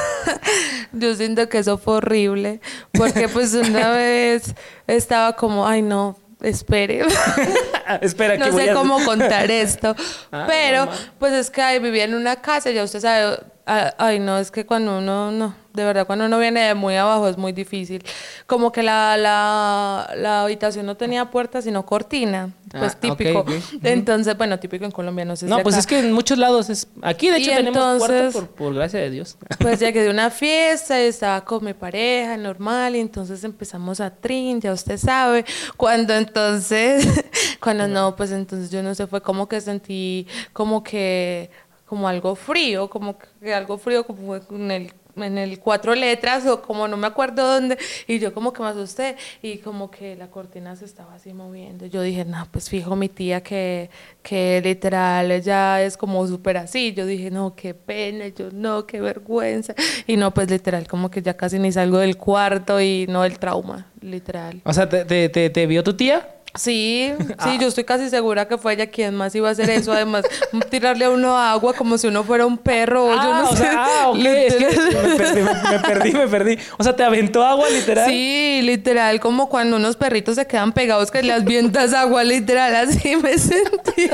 [0.93, 2.61] yo siento que eso fue horrible,
[2.93, 4.55] porque pues una vez
[4.87, 7.03] estaba como, ay no, espere.
[8.01, 9.95] Espera, no que voy sé a- cómo contar esto.
[10.33, 13.37] Ah, pero, no, pues es que ahí vivía en una casa, ya usted sabe.
[13.67, 16.95] Ah, Ay, no, es que cuando uno, no, de verdad, cuando uno viene de muy
[16.97, 18.05] abajo es muy difícil.
[18.47, 22.51] Como que la, la, la habitación no tenía puerta, sino cortina.
[22.71, 23.45] Pues Ah, ok, típico.
[23.83, 25.81] Entonces, bueno, típico en Colombia, no sé si No, pues acá.
[25.81, 26.89] es que en muchos lados es...
[27.03, 29.37] Aquí, de Y hecho, tenemos puerta entonces- por, por gracia de Dios.
[29.59, 34.11] Pues llegué de una fiesta y estaba con mi pareja, normal, y entonces empezamos a
[34.11, 35.45] trin, ya usted sabe.
[35.77, 37.07] Cuando entonces,
[37.61, 41.51] cuando no, pues entonces yo no sé, fue como que sentí como que,
[41.87, 46.63] como algo frío, como que algo frío, como en el en el cuatro letras o
[46.63, 50.29] como no me acuerdo dónde y yo como que me asusté y como que la
[50.29, 51.87] cortina se estaba así moviendo.
[51.87, 53.91] Yo dije no pues fijo mi tía que
[54.23, 59.01] que literal ella es como súper así yo dije no qué pena yo no qué
[59.01, 59.75] vergüenza
[60.07, 63.39] y no pues literal como que ya casi ni salgo del cuarto y no el
[63.39, 64.61] trauma literal.
[64.65, 66.29] O sea, ¿te, te, te, te vio tu tía?
[66.57, 67.59] Sí, sí, Ah.
[67.61, 69.93] yo estoy casi segura que fue ella quien más iba a hacer eso.
[69.93, 70.25] Además,
[70.71, 73.09] tirarle a uno agua como si uno fuera un perro.
[73.11, 73.63] yo ah, no o sé.
[73.65, 74.19] sea, ah, ok.
[74.25, 76.59] es que me perdí, me, me perdí, me perdí.
[76.79, 78.09] O sea, ¿te aventó agua, literal?
[78.09, 83.17] Sí, literal, como cuando unos perritos se quedan pegados que las vientas agua, literal, así
[83.17, 84.11] me sentí.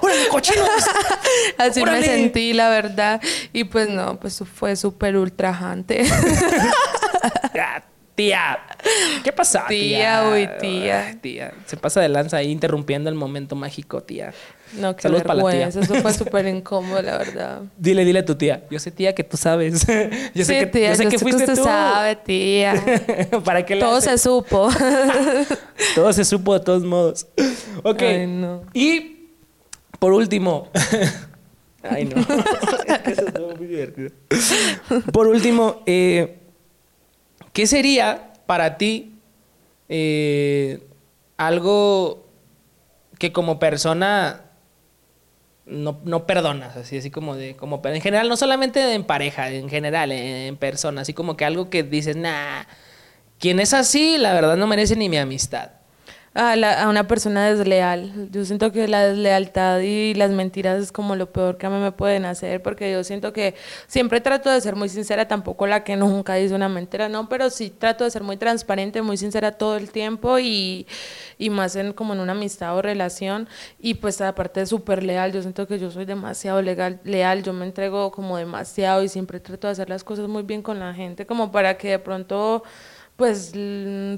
[0.00, 0.68] ¡Órale, cochinos!
[1.58, 3.20] Así me sentí, la verdad.
[3.52, 6.04] Y pues no, pues fue súper ultrajante.
[8.18, 8.58] Tía,
[9.22, 9.66] ¿qué pasa?
[9.68, 11.16] Tía, uy, tía.
[11.20, 14.34] Tía, se pasa de lanza ahí interrumpiendo el momento mágico, tía.
[14.72, 15.68] No, qué Saludos para la tía.
[15.68, 17.62] Eso fue súper incómodo, la verdad.
[17.76, 18.64] Dile, dile a tu tía.
[18.72, 19.86] Yo sé, tía, que tú sabes.
[20.34, 21.62] yo sé sí, que, tía, yo sé que fuiste usted tú.
[21.62, 22.74] sabe, tía.
[23.44, 24.68] ¿Para qué Todo se supo.
[25.94, 27.28] Todo se supo de todos modos.
[27.84, 28.02] Ok.
[28.02, 28.64] Ay, no.
[28.74, 29.28] Y
[30.00, 30.70] por último.
[31.84, 32.20] Ay, no.
[32.20, 34.10] Es que eso estuvo muy divertido.
[35.12, 36.47] Por último, eh,
[37.58, 39.18] ¿qué sería para ti
[39.88, 40.78] eh,
[41.36, 42.24] algo
[43.18, 44.44] que como persona
[45.66, 46.76] no, no perdonas?
[46.76, 47.56] Así, así como de.
[47.56, 51.00] Como, en general, no solamente en pareja, en general, en, en persona.
[51.00, 52.62] Así como que algo que dices, nah.
[53.40, 55.72] Quien es así, la verdad no merece ni mi amistad.
[56.40, 58.28] A, la- a una persona desleal.
[58.30, 61.78] Yo siento que la deslealtad y las mentiras es como lo peor que a mí
[61.80, 63.56] me pueden hacer, porque yo siento que
[63.88, 67.50] siempre trato de ser muy sincera, tampoco la que nunca dice una mentira, no, pero
[67.50, 70.86] sí trato de ser muy transparente, muy sincera todo el tiempo y,
[71.38, 73.48] y más en como en una amistad o relación.
[73.80, 77.64] Y pues aparte súper leal, yo siento que yo soy demasiado legal, leal, yo me
[77.66, 81.26] entrego como demasiado y siempre trato de hacer las cosas muy bien con la gente,
[81.26, 82.62] como para que de pronto
[83.18, 83.50] pues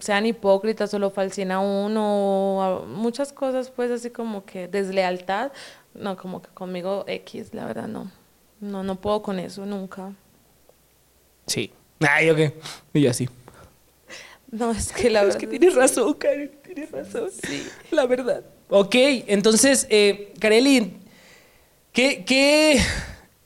[0.02, 5.52] sean hipócritas o lo falseen a uno, o muchas cosas pues así como que deslealtad,
[5.94, 8.12] no, como que conmigo X, la verdad no,
[8.60, 10.12] no, no puedo con eso nunca.
[11.46, 11.72] Sí.
[12.00, 12.52] Ay, ok.
[12.92, 13.26] Y yo así.
[14.50, 15.40] No, es que la es verdad...
[15.40, 16.52] que tienes razón, Karen.
[16.62, 17.30] Tienes razón.
[17.30, 17.66] Sí.
[17.92, 18.44] La verdad.
[18.68, 18.94] Ok,
[19.26, 20.98] entonces, eh, Kareli,
[21.92, 22.80] ¿qué, qué,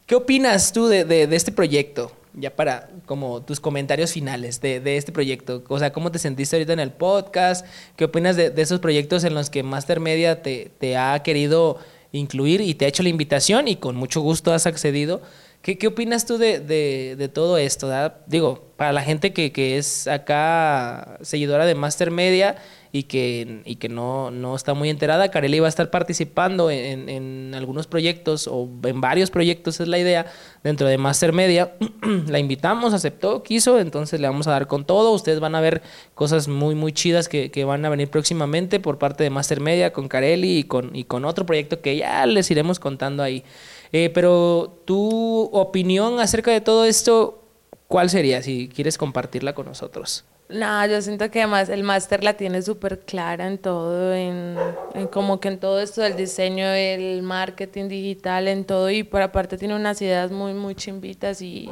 [0.06, 2.10] qué opinas tú de, de- de este proyecto?
[2.36, 5.62] Ya para como tus comentarios finales de, de este proyecto.
[5.68, 7.64] O sea, ¿cómo te sentiste ahorita en el podcast?
[7.96, 11.78] ¿Qué opinas de, de esos proyectos en los que Master Media te, te ha querido
[12.10, 15.22] incluir y te ha hecho la invitación y con mucho gusto has accedido?
[15.62, 17.88] ¿Qué, qué opinas tú de, de- todo esto?
[18.26, 22.56] Digo, para la gente que, que es acá seguidora de Master Media
[22.94, 27.08] y que, y que no, no está muy enterada, Kareli va a estar participando en,
[27.08, 30.26] en algunos proyectos o en varios proyectos, es la idea,
[30.62, 31.74] dentro de Master Media.
[32.28, 35.10] la invitamos, aceptó, quiso, entonces le vamos a dar con todo.
[35.10, 35.82] Ustedes van a ver
[36.14, 39.92] cosas muy, muy chidas que, que van a venir próximamente por parte de Master Media
[39.92, 43.42] con Kareli y con, y con otro proyecto que ya les iremos contando ahí.
[43.90, 47.42] Eh, pero tu opinión acerca de todo esto,
[47.88, 50.24] ¿cuál sería si quieres compartirla con nosotros?
[50.46, 55.06] No, yo siento que además el máster la tiene súper clara en todo, en, en
[55.08, 59.56] como que en todo esto del diseño, el marketing digital, en todo, y por aparte
[59.56, 61.70] tiene unas ideas muy, muy chimbitas y,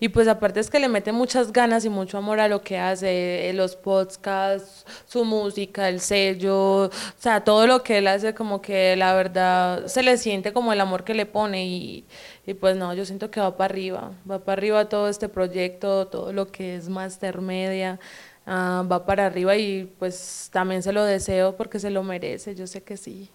[0.00, 2.78] y pues aparte es que le mete muchas ganas y mucho amor a lo que
[2.78, 8.32] hace, eh, los podcasts, su música, el sello, o sea, todo lo que él hace
[8.32, 12.06] como que la verdad se le siente como el amor que le pone y,
[12.46, 16.06] y pues no, yo siento que va para arriba, va para arriba todo este proyecto,
[16.06, 17.98] todo lo que es Master Media,
[18.46, 22.66] ah, va para arriba y pues también se lo deseo porque se lo merece, yo
[22.66, 23.30] sé que sí.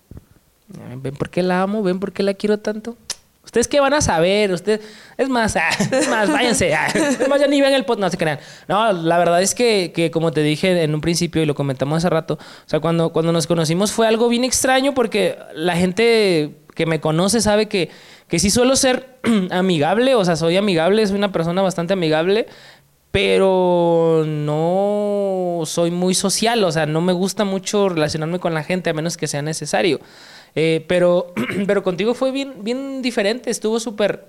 [0.97, 1.81] ¿Ven por qué la amo?
[1.81, 2.95] ¿Ven por qué la quiero tanto?
[3.43, 4.51] ¿Ustedes qué van a saber?
[4.51, 4.79] Usted,
[5.17, 6.75] es más, ah, es más, váyanse.
[6.75, 8.39] ah, es más, ya ni ven el podcast, no se crean.
[8.67, 11.97] No, la verdad es que, que, como te dije en un principio y lo comentamos
[11.97, 16.57] hace rato, o sea, cuando, cuando nos conocimos fue algo bien extraño porque la gente
[16.75, 17.89] que me conoce sabe que,
[18.29, 19.17] que sí suelo ser
[19.51, 22.47] amigable, o sea, soy amigable, soy una persona bastante amigable,
[23.11, 28.91] pero no soy muy social, o sea, no me gusta mucho relacionarme con la gente
[28.91, 29.99] a menos que sea necesario.
[30.55, 31.33] Eh, pero,
[31.67, 34.27] pero contigo fue bien, bien diferente, estuvo súper,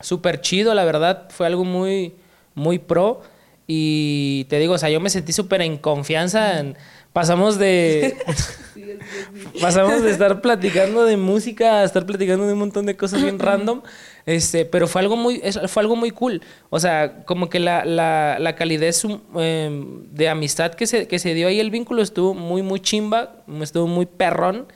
[0.00, 2.14] súper chido, la verdad, fue algo muy,
[2.54, 3.22] muy pro.
[3.66, 6.62] Y te digo, o sea, yo me sentí súper en confianza.
[7.12, 8.16] pasamos de.
[9.60, 13.38] pasamos de estar platicando de música a estar platicando de un montón de cosas bien
[13.38, 13.82] random.
[14.26, 16.42] Este, pero fue algo muy, fue algo muy cool.
[16.70, 19.04] O sea, como que la, la, la calidez
[19.36, 23.44] em, de amistad que se, que se dio ahí, el vínculo estuvo muy, muy chimba,
[23.60, 24.66] estuvo muy perrón.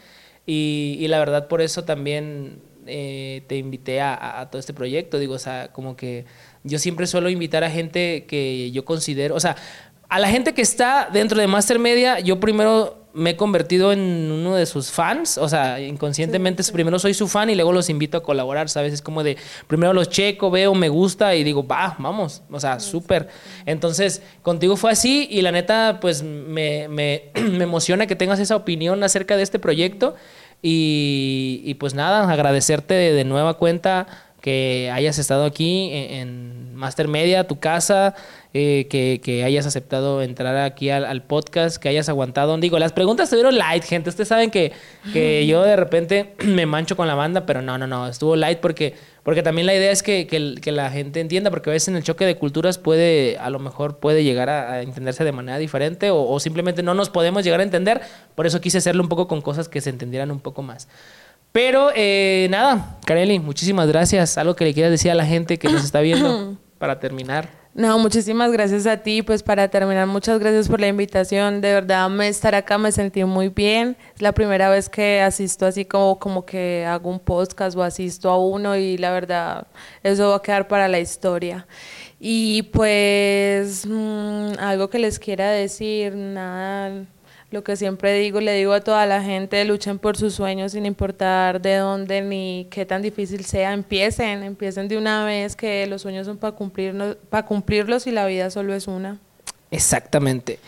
[0.46, 5.18] Y, y la verdad, por eso también eh, te invité a, a todo este proyecto.
[5.18, 6.24] Digo, o sea, como que
[6.62, 9.57] yo siempre suelo invitar a gente que yo considero, o sea,
[10.11, 14.00] a la gente que está dentro de Master Media, yo primero me he convertido en
[14.30, 18.18] uno de sus fans, o sea, inconscientemente primero soy su fan y luego los invito
[18.18, 18.92] a colaborar, ¿sabes?
[18.92, 19.36] Es como de,
[19.68, 23.28] primero los checo, veo, me gusta y digo, va, vamos, o sea, súper.
[23.66, 28.56] Entonces, contigo fue así y la neta, pues me, me, me, emociona que tengas esa
[28.56, 30.16] opinión acerca de este proyecto
[30.61, 37.09] y, y pues nada, agradecerte de, de nueva cuenta que hayas estado aquí en, Master
[37.09, 38.14] Media, tu casa,
[38.55, 42.57] eh, que, hayas aceptado entrar aquí al, podcast, que hayas aguantado.
[42.57, 44.09] Digo, las preguntas estuvieron light, gente.
[44.09, 44.72] Ustedes saben que,
[45.12, 48.61] que yo de repente me mancho con la banda, pero no, no, no, estuvo light
[48.61, 51.97] porque, porque también la idea es que, que, la gente entienda, porque a veces en
[51.97, 56.11] el choque de culturas puede, a lo mejor puede llegar a, entenderse de manera diferente
[56.11, 58.01] o, o simplemente no nos podemos llegar a entender.
[58.34, 60.88] Por eso quise hacerlo un poco con cosas que se entendieran un poco más.
[61.53, 64.38] Pero eh, nada, Kareli, muchísimas gracias.
[64.38, 67.61] Algo que le quieras decir a la gente que nos está viendo para terminar.
[67.72, 69.22] No, muchísimas gracias a ti.
[69.22, 71.61] Pues para terminar, muchas gracias por la invitación.
[71.61, 73.96] De verdad, me estar acá me sentí muy bien.
[74.14, 78.30] Es la primera vez que asisto así como, como que hago un podcast o asisto
[78.30, 79.66] a uno y la verdad,
[80.03, 81.66] eso va a quedar para la historia.
[82.18, 87.07] Y pues mm, algo que les quiera decir, nada
[87.51, 90.86] lo que siempre digo, le digo a toda la gente, luchen por sus sueños sin
[90.86, 96.03] importar de dónde ni qué tan difícil sea, empiecen, empiecen de una vez que los
[96.03, 99.18] sueños son para cumplirlos, para cumplirlos y la vida solo es una.
[99.70, 100.59] Exactamente.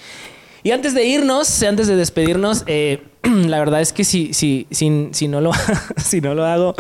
[0.65, 5.29] Y antes de irnos, antes de despedirnos, eh, la verdad es que si, si, si,
[5.29, 5.51] no, lo,
[5.97, 6.75] si no lo hago,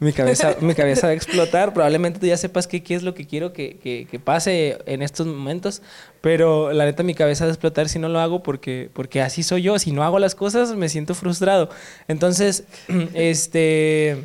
[0.00, 1.72] mi cabeza, mi cabeza va a explotar.
[1.72, 5.02] Probablemente tú ya sepas qué, qué es lo que quiero que, que, que, pase en
[5.02, 5.80] estos momentos,
[6.20, 9.44] pero la neta mi cabeza va a explotar si no lo hago porque, porque así
[9.44, 9.78] soy yo.
[9.78, 11.70] Si no hago las cosas, me siento frustrado.
[12.08, 12.64] Entonces,
[13.14, 14.24] este...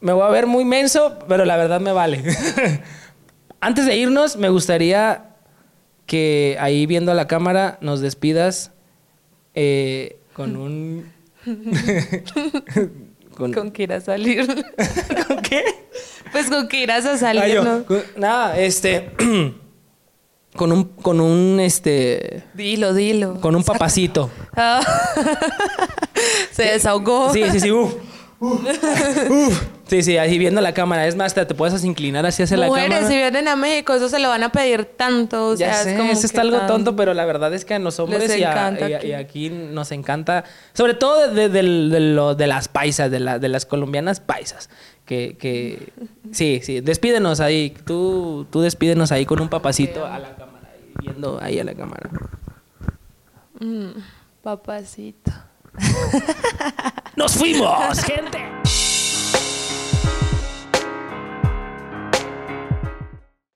[0.00, 2.22] Me voy a ver muy menso, pero la verdad me vale.
[3.60, 5.27] Antes de irnos, me gustaría
[6.08, 8.72] que ahí viendo a la cámara nos despidas
[9.54, 11.12] eh, con un...
[13.36, 13.70] con...
[13.70, 14.46] que irás a salir.
[15.28, 15.62] ¿Con qué?
[16.32, 17.84] Pues con que irás a salir, ¿no?
[18.16, 19.10] nada, este...
[20.56, 22.44] con un, con un, este...
[22.54, 23.38] Dilo, dilo.
[23.40, 24.30] Con un papacito.
[24.60, 24.80] Ah.
[26.50, 27.32] Se desahogó.
[27.32, 27.70] Sí, sí, sí,
[29.88, 31.06] Sí, sí, ahí viendo la cámara.
[31.06, 33.08] Es más, te, puedes inclinar así hacia la cámara.
[33.08, 35.48] si vienen a México, eso se lo van a pedir tanto.
[35.48, 37.78] O ya sé, es como eso está algo tonto, pero la verdad es que a
[37.78, 39.48] los hombres y, aquí.
[39.48, 44.68] nos encanta, sobre todo de, de, las paisas, de, la, de las colombianas paisas.
[45.06, 45.88] Que, que
[46.32, 47.74] sí, sí, despídenos ahí.
[47.86, 50.68] Tú, tú despídenos ahí con un papacito a la cámara,
[51.00, 52.10] viendo ahí a la cámara.
[53.58, 53.88] Mm,
[54.42, 55.32] papacito.
[57.16, 58.38] ¡Nos fuimos, gente!